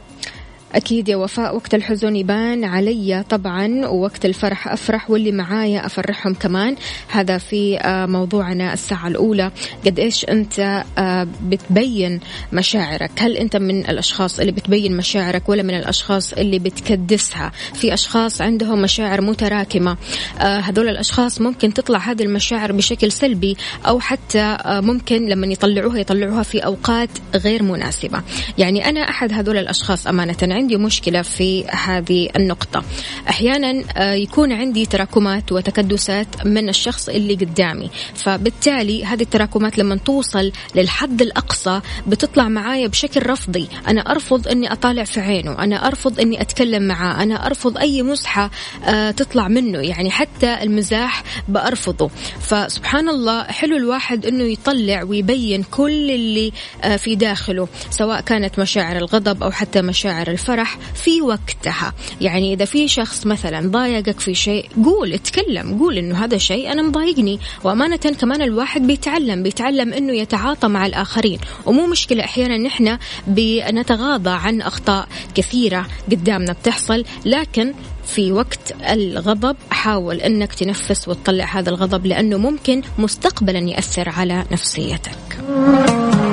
أكيد 0.75 1.09
يا 1.09 1.17
وفاء 1.17 1.57
وقت 1.57 1.75
الحزن 1.75 2.17
يبان 2.17 2.65
علي 2.65 3.25
طبعا 3.31 3.87
ووقت 3.87 4.25
الفرح 4.27 4.69
أفرح 4.69 5.11
واللي 5.11 5.33
معايا 5.33 5.87
أفرحهم 5.87 6.35
كمان. 6.35 6.77
هذا 7.09 7.39
في 7.39 7.79
آه، 7.79 8.07
موضوعنا 8.07 8.73
الساعة 8.73 9.09
الأولى. 9.09 9.51
قد 9.87 9.99
إيش 9.99 10.25
أنت 10.25 10.85
آه، 10.99 11.27
بتبين 11.43 12.21
مشاعرك؟ 12.53 13.11
هل 13.19 13.37
أنت 13.37 13.57
من 13.57 13.81
الأشخاص 13.81 14.41
اللي 14.41 14.53
بتبين 14.53 14.97
مشاعرك 14.97 15.49
ولا 15.49 15.63
من 15.63 15.75
الأشخاص 15.75 16.33
اللي 16.33 16.59
بتكدسها؟ 16.59 17.53
في 17.75 17.95
أشخاص 17.95 18.41
عندهم 18.41 18.83
مشاعر 18.83 19.21
متراكمة. 19.21 19.97
آه، 20.41 20.59
هذول 20.59 20.89
الأشخاص 20.89 21.41
ممكن 21.41 21.75
تطلع 21.75 21.99
هذه 21.99 22.23
المشاعر 22.23 22.73
بشكل 22.73 23.13
سلبي 23.13 23.57
أو 23.87 24.01
حتى 24.01 24.57
ممكن 24.67 25.29
لما 25.29 25.47
يطلعوها 25.47 25.99
يطلعوها 25.99 26.43
في 26.43 26.59
أوقات 26.59 27.11
غير 27.35 27.63
مناسبة. 27.63 28.23
يعني 28.59 28.89
أنا 28.89 29.01
أحد 29.01 29.33
هذول 29.33 29.57
الأشخاص 29.57 30.07
أمانة. 30.07 30.37
عندي 30.57 30.77
مشكلة 30.77 31.23
في 31.23 31.67
هذه 31.67 32.29
النقطة. 32.37 32.85
أحيانا 33.29 33.85
آه، 33.97 34.13
يكون 34.15 34.53
عندي 34.53 34.87
تراكمات 34.87 35.53
وتكدسات 35.53 36.47
من 36.47 36.69
الشخص 36.69 37.09
اللي 37.09 37.35
قدامي. 37.35 37.91
فبالتالي 38.15 39.05
هذه 39.05 39.23
التراكمات 39.23 39.79
لما 39.79 39.97
توصل 39.97 40.53
للحد 40.75 41.23
الأقصى 41.23 41.81
بتطلع 42.07 42.49
معايا 42.49 42.87
بشكل 42.87 43.27
رفضي. 43.27 43.69
أنا 43.89 44.01
أرفض 44.01 44.49
أني 44.49 44.73
أطالع 44.73 45.05
في 45.05 45.21
عينه. 45.21 45.59
أنا 45.59 45.87
أرفض 45.87 46.21
أني 46.21 46.41
أتكلم 46.41 46.83
معاه. 46.83 47.23
أنا 47.23 47.47
أرفض 47.47 47.79
أي 47.79 48.03
مزحة 48.03 48.51
آه، 48.85 49.11
تطلع 49.11 49.49
منه. 49.49 49.79
يعني 49.79 50.11
حتى 50.11 50.63
المزاح 50.63 51.23
بأرفضه. 51.49 52.11
فسبحان 52.41 53.09
الله 53.09 53.43
حلو 53.43 53.77
الواحد 53.77 54.27
أنه 54.27 54.45
يطلع 54.45 55.03
ويبين 55.03 55.63
كل 55.63 56.11
اللي 56.11 56.53
آه، 56.85 56.97
في 56.97 57.15
داخله 57.15 57.69
سواء 57.91 58.21
كانت 58.21 58.59
مشاعر 58.59 58.97
الغضب 58.97 59.43
أو 59.43 59.51
حتى 59.51 59.83
مشاعر 59.83 60.29
الفرح 60.29 60.46
الفرح 60.47 60.79
في 60.95 61.23
وقتها. 61.23 61.93
يعني 62.21 62.53
إذا 62.53 62.65
في 62.65 62.89
شخص 62.89 63.27
مثلا 63.27 63.71
ضايقك 63.71 64.21
في 64.21 64.35
شيء 64.35 64.69
قول 64.85 65.13
اتكلم 65.13 65.79
قول 65.79 65.99
إنه 65.99 66.25
هذا 66.25 66.35
الشيء 66.35 66.73
أنا 66.73 66.83
مضايقني. 66.83 67.41
وأمانة 67.65 67.97
كمان 67.97 68.43
الواحد 68.43 68.87
بيتعلم 68.87 69.43
بيتعلم 69.43 69.93
إنه 69.93 70.13
يتعاطى 70.13 70.69
مع 70.69 70.87
الآخرين. 70.87 71.39
ومو 71.67 71.87
مشكلة 71.87 72.25
أحيانا 72.25 72.59
نحن 72.59 72.99
بنتغاضى 73.27 74.31
عن 74.31 74.63
أخطاء 74.63 75.09
كثيرة 75.35 75.87
قدامنا 76.11 76.53
بتحصل. 76.53 77.05
لكن 77.25 77.75
في 78.07 78.33
وقت 78.33 78.75
الغضب 78.91 79.57
حاول 79.71 80.17
إنك 80.17 80.55
تنفس 80.55 81.09
وتطلع 81.09 81.45
هذا 81.45 81.71
الغضب 81.71 82.07
لأنه 82.07 82.37
ممكن 82.37 82.83
مستقبلا 82.99 83.59
يأثر 83.59 84.09
على 84.09 84.45
نفسيتك. 84.53 86.26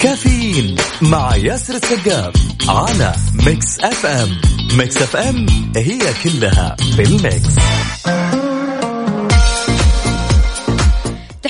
كافيين 0.00 0.76
مع 1.02 1.36
ياسر 1.36 1.74
السقاف 1.74 2.32
على 2.68 3.14
Mix 3.46 3.80
FM. 3.80 4.40
Mix 4.78 4.96
FM 4.96 5.46
هي 5.76 6.00
كلها 6.24 6.76
في 6.96 8.49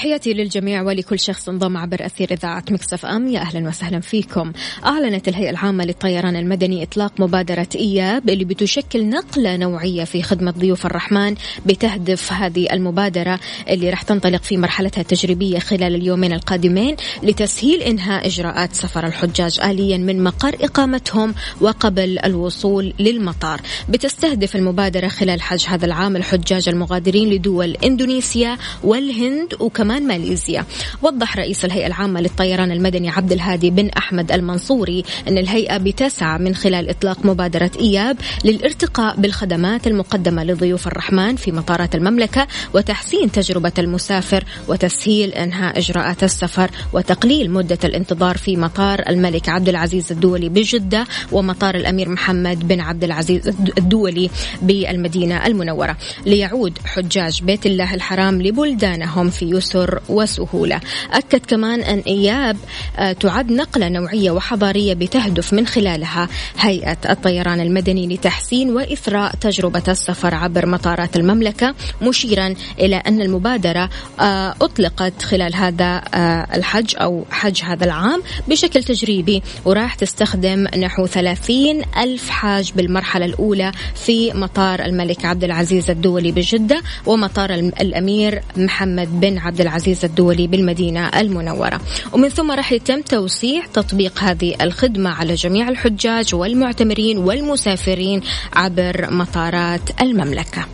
تحياتي 0.01 0.33
للجميع 0.33 0.83
ولكل 0.83 1.19
شخص 1.19 1.49
انضم 1.49 1.77
عبر 1.77 2.07
أثير 2.07 2.33
إذاعة 2.33 2.65
مكسف 2.71 3.07
أم. 3.07 3.27
يا 3.27 3.41
أهلا 3.41 3.69
وسهلا 3.69 4.01
فيكم. 4.01 4.53
أعلنت 4.87 5.29
الهيئة 5.29 5.51
العامة 5.51 5.85
للطيران 5.85 6.37
المدني 6.37 6.83
إطلاق 6.83 7.13
مبادرة 7.19 7.69
إياب 7.75 8.31
اللي 8.31 8.45
بتشكل 8.45 9.09
نقلة 9.09 9.57
نوعية 9.57 10.05
في 10.05 10.23
خدمة 10.23 10.51
ضيوف 10.51 10.87
الرحمن 10.87 11.35
بتهدف 11.67 12.33
هذه 12.33 12.67
المبادرة 12.73 13.41
اللي 13.69 13.91
راح 13.91 14.03
تنطلق 14.03 14.43
في 14.43 14.57
مرحلتها 14.57 15.01
التجريبية 15.01 15.59
خلال 15.59 15.95
اليومين 15.95 16.33
القادمين 16.33 16.97
لتسهيل 17.23 17.83
إنهاء 17.83 18.27
إجراءات 18.27 18.75
سفر 18.75 19.07
الحجاج 19.07 19.61
آليا 19.65 19.99
من 19.99 20.25
مقر 20.25 20.57
إقامتهم 20.61 21.35
وقبل 21.61 22.19
الوصول 22.25 22.95
للمطار. 22.99 23.61
بتستهدف 23.89 24.57
المبادرة 24.57 25.09
خلال 25.09 25.43
حج 25.43 25.65
هذا 25.69 25.87
العام 25.87 26.17
الحجاج 26.17 26.69
المغادرين 26.69 27.31
لدول 27.31 27.77
إندونيسيا 27.85 28.57
والهند 28.85 29.55
وكمان 29.61 29.90
ماليزيا. 29.99 30.65
وضح 31.03 31.37
رئيس 31.37 31.65
الهيئة 31.65 31.87
العامة 31.87 32.21
للطيران 32.21 32.73
المدني 32.73 33.11
عبد 33.11 33.33
الهادي 33.33 33.71
بن 33.71 33.89
أحمد 33.89 34.33
المنصوري 34.33 35.05
أن 35.29 35.39
الهيئة 35.39 35.77
بتسعى 35.77 36.39
من 36.39 36.55
خلال 36.55 36.91
إطلاق 36.91 37.27
مبادرة 37.27 37.71
إياب 37.81 38.17
للارتقاء 38.45 39.17
بالخدمات 39.17 39.87
المقدمة 39.87 40.45
لضيوف 40.45 40.87
الرحمن 40.87 41.37
في 41.37 41.53
مطارات 41.53 41.95
المملكة 41.95 42.47
وتحسين 42.75 43.33
تجربة 43.33 43.73
المسافر 43.79 44.45
وتسهيل 44.69 45.31
إنهاء 45.31 45.79
إجراءات 45.79 46.25
السفر 46.25 46.71
وتقليل 46.93 47.51
مدة 47.51 47.79
الانتظار 47.85 48.37
في 48.37 48.57
مطار 48.57 49.03
الملك 49.09 49.49
عبد 49.49 49.69
العزيز 49.69 50.13
الدولي 50.13 50.49
بجدة 50.49 51.07
ومطار 51.33 51.75
الأمير 51.75 52.09
محمد 52.09 52.69
بن 52.69 52.81
عبد 52.81 53.05
العزيز 53.05 53.49
الدولي 53.79 54.31
بالمدينة 54.63 55.47
المنورة. 55.47 55.97
ليعود 56.27 56.79
حجاج 56.85 57.43
بيت 57.43 57.67
الله 57.67 57.95
الحرام 57.95 58.43
لبلدانهم 58.43 59.31
في 59.31 59.45
يسر 59.45 59.80
وسهولة. 60.09 60.81
أكد 61.13 61.47
كمان 61.47 61.81
أن 61.81 61.99
إياب 61.99 62.57
آه، 62.99 63.13
تعد 63.13 63.53
نقلة 63.53 63.89
نوعية 63.89 64.31
وحضارية 64.31 64.95
بتهدف 64.95 65.53
من 65.53 65.67
خلالها 65.67 66.29
هيئة 66.59 66.97
الطيران 67.11 67.61
المدني 67.61 68.15
لتحسين 68.15 68.71
وإثراء 68.71 69.35
تجربة 69.35 69.83
السفر 69.89 70.35
عبر 70.35 70.67
مطارات 70.67 71.17
المملكة 71.17 71.75
مشيرا 72.03 72.55
إلى 72.79 72.97
أن 72.97 73.21
المبادرة 73.21 73.91
آه، 74.21 74.55
أطلقت 74.61 75.23
خلال 75.23 75.55
هذا 75.55 76.03
آه، 76.15 76.47
الحج 76.55 76.95
أو 76.97 77.25
حج 77.31 77.63
هذا 77.63 77.85
العام 77.85 78.23
بشكل 78.49 78.85
تجريبي 78.85 79.43
وراح 79.65 79.95
تستخدم 79.95 80.67
نحو 80.79 81.07
30 81.07 81.83
ألف 81.99 82.31
حاج 82.31 82.73
بالمرحلة 82.73 83.27
الأولى 83.27 83.73
في 83.95 84.33
مطار 84.33 84.85
الملك 84.85 85.25
عبد 85.25 85.45
العزيز 85.45 85.91
الدولي 85.91 86.33
بجدة 86.33 86.83
ومطار 87.07 87.51
الأمير 87.55 88.43
محمد 88.57 89.21
بن 89.21 89.39
عبد 89.39 89.61
العزيز 89.61 89.70
الدولي 90.05 90.47
بالمدينة 90.47 91.09
المنورة. 91.09 91.81
ومن 92.13 92.29
ثم 92.29 92.51
راح 92.51 92.73
يتم 92.73 93.01
توسيع 93.01 93.67
تطبيق 93.67 94.19
هذه 94.19 94.55
الخدمة 94.61 95.11
على 95.11 95.35
جميع 95.35 95.69
الحجاج 95.69 96.35
والمعتمرين 96.35 97.19
والمسافرين 97.19 98.21
عبر 98.53 99.11
مطارات 99.11 100.01
المملكة. 100.01 100.67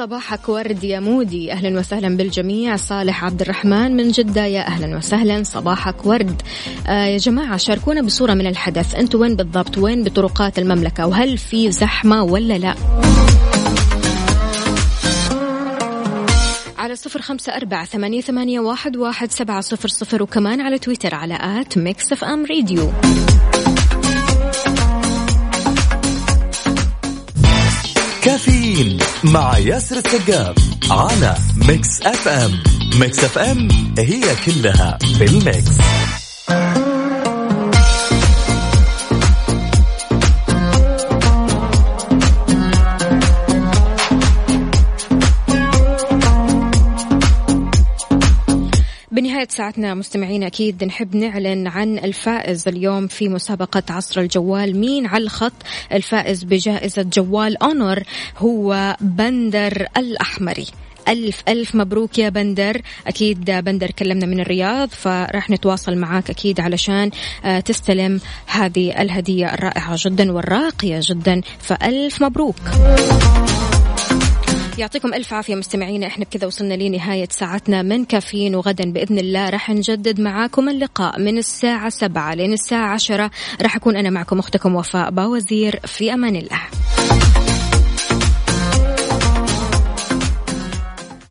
وصباحك 0.00 0.48
ورد 0.48 0.84
يا 0.84 1.00
مودي. 1.00 1.52
أهلا 1.52 1.78
وسهلا 1.78 2.16
بالجميع. 2.16 2.76
صالح 2.76 3.24
عبد 3.24 3.40
الرحمن 3.40 3.96
من 3.96 4.10
جدة. 4.10 4.44
يا 4.44 4.66
أهلا 4.66 4.96
وسهلا. 4.96 5.42
صباحك 5.42 6.06
ورد. 6.06 6.42
آه 6.86 7.04
يا 7.04 7.16
جماعة 7.16 7.56
شاركونا 7.56 8.02
بصورة 8.02 8.34
من 8.34 8.46
الحدث. 8.46 8.94
أنتوا 8.94 9.20
وين 9.20 9.36
بالضبط؟ 9.36 9.78
وين 9.78 10.04
بطرقات 10.04 10.58
المملكة؟ 10.58 11.06
وهل 11.06 11.38
في 11.38 11.70
زحمة 11.70 12.22
ولا 12.22 12.58
لا؟ 12.58 12.74
على 16.78 16.96
صفر 16.96 17.22
خمسة 17.22 17.56
أربعة 17.56 17.84
ثمانية, 17.84 18.20
ثمانية 18.20 18.60
واحد, 18.60 18.96
واحد 18.96 19.30
سبعة 19.30 19.60
صفر 19.60 19.88
صفر 19.88 20.22
وكمان 20.22 20.60
على 20.60 20.78
تويتر 20.78 21.14
على 21.14 21.38
at 21.42 21.78
Mix 21.78 22.12
FM 22.12 22.44
Radio 22.44 22.92
كافيين 28.80 28.98
مع 29.24 29.58
ياسر 29.58 29.96
السقاف 29.96 30.56
على 30.90 31.36
Mix 31.68 32.02
FM 32.02 32.62
Mix 33.00 33.24
FM 33.24 33.68
هي 33.98 34.22
كلها 34.46 34.98
في 35.18 35.24
ال 35.24 35.33
mix. 35.33 35.70
ساعتنا 49.60 49.94
مستمعين 49.94 50.42
أكيد 50.42 50.84
نحب 50.84 51.16
نعلن 51.16 51.66
عن 51.66 51.98
الفائز 51.98 52.68
اليوم 52.68 53.06
في 53.06 53.28
مسابقة 53.28 53.82
عصر 53.90 54.20
الجوال. 54.20 54.76
مين 54.76 55.06
على 55.06 55.24
الخط؟ 55.24 55.52
الفائز 55.92 56.44
بجائزة 56.44 57.02
جوال 57.02 57.62
Honor 57.62 58.02
هو 58.38 58.96
بندر 59.00 59.86
الأحمري. 59.96 60.66
ألف 61.08 61.42
ألف 61.48 61.74
مبروك 61.74 62.18
يا 62.18 62.28
بندر. 62.28 62.80
أكيد 63.06 63.50
بندر 63.50 63.90
كلمنا 63.90 64.26
من 64.26 64.40
الرياض 64.40 64.88
فراح 64.88 65.50
نتواصل 65.50 65.96
معاك 65.96 66.30
أكيد 66.30 66.60
علشان 66.60 67.10
آه، 67.44 67.60
تستلم 67.60 68.20
هذه 68.46 69.02
الهدية 69.02 69.54
الرائعة 69.54 69.96
جدا 69.98 70.32
والراقية 70.32 71.00
جدا. 71.02 71.40
فألف 71.58 72.22
مبروك. 72.22 72.56
يعطيكم 74.78 75.14
ألف 75.14 75.34
عافية 75.34 75.54
مستمعينا. 75.54 76.06
إحنا 76.06 76.24
بكذا 76.24 76.46
وصلنا 76.46 76.74
لنهاية 76.74 77.28
ساعتنا 77.30 77.82
من 77.82 78.04
كافيين 78.04 78.54
وغدا 78.54 78.92
بإذن 78.92 79.18
الله. 79.18 79.50
راح 79.50 79.70
نجدد 79.70 80.20
معاكم 80.20 80.68
اللقاء 80.68 81.20
من 81.20 81.38
الساعة 81.38 81.88
سبعة 81.88 82.34
لين 82.34 82.52
الساعة 82.52 82.94
عشرة. 82.94 83.30
راح 83.62 83.76
أكون 83.76 83.96
أنا 83.96 84.10
معكم 84.10 84.38
أختكم 84.38 84.74
وفاء 84.74 85.10
باوزير. 85.10 85.80
في 85.86 86.12
أمان 86.12 86.36
الله. 86.36 86.60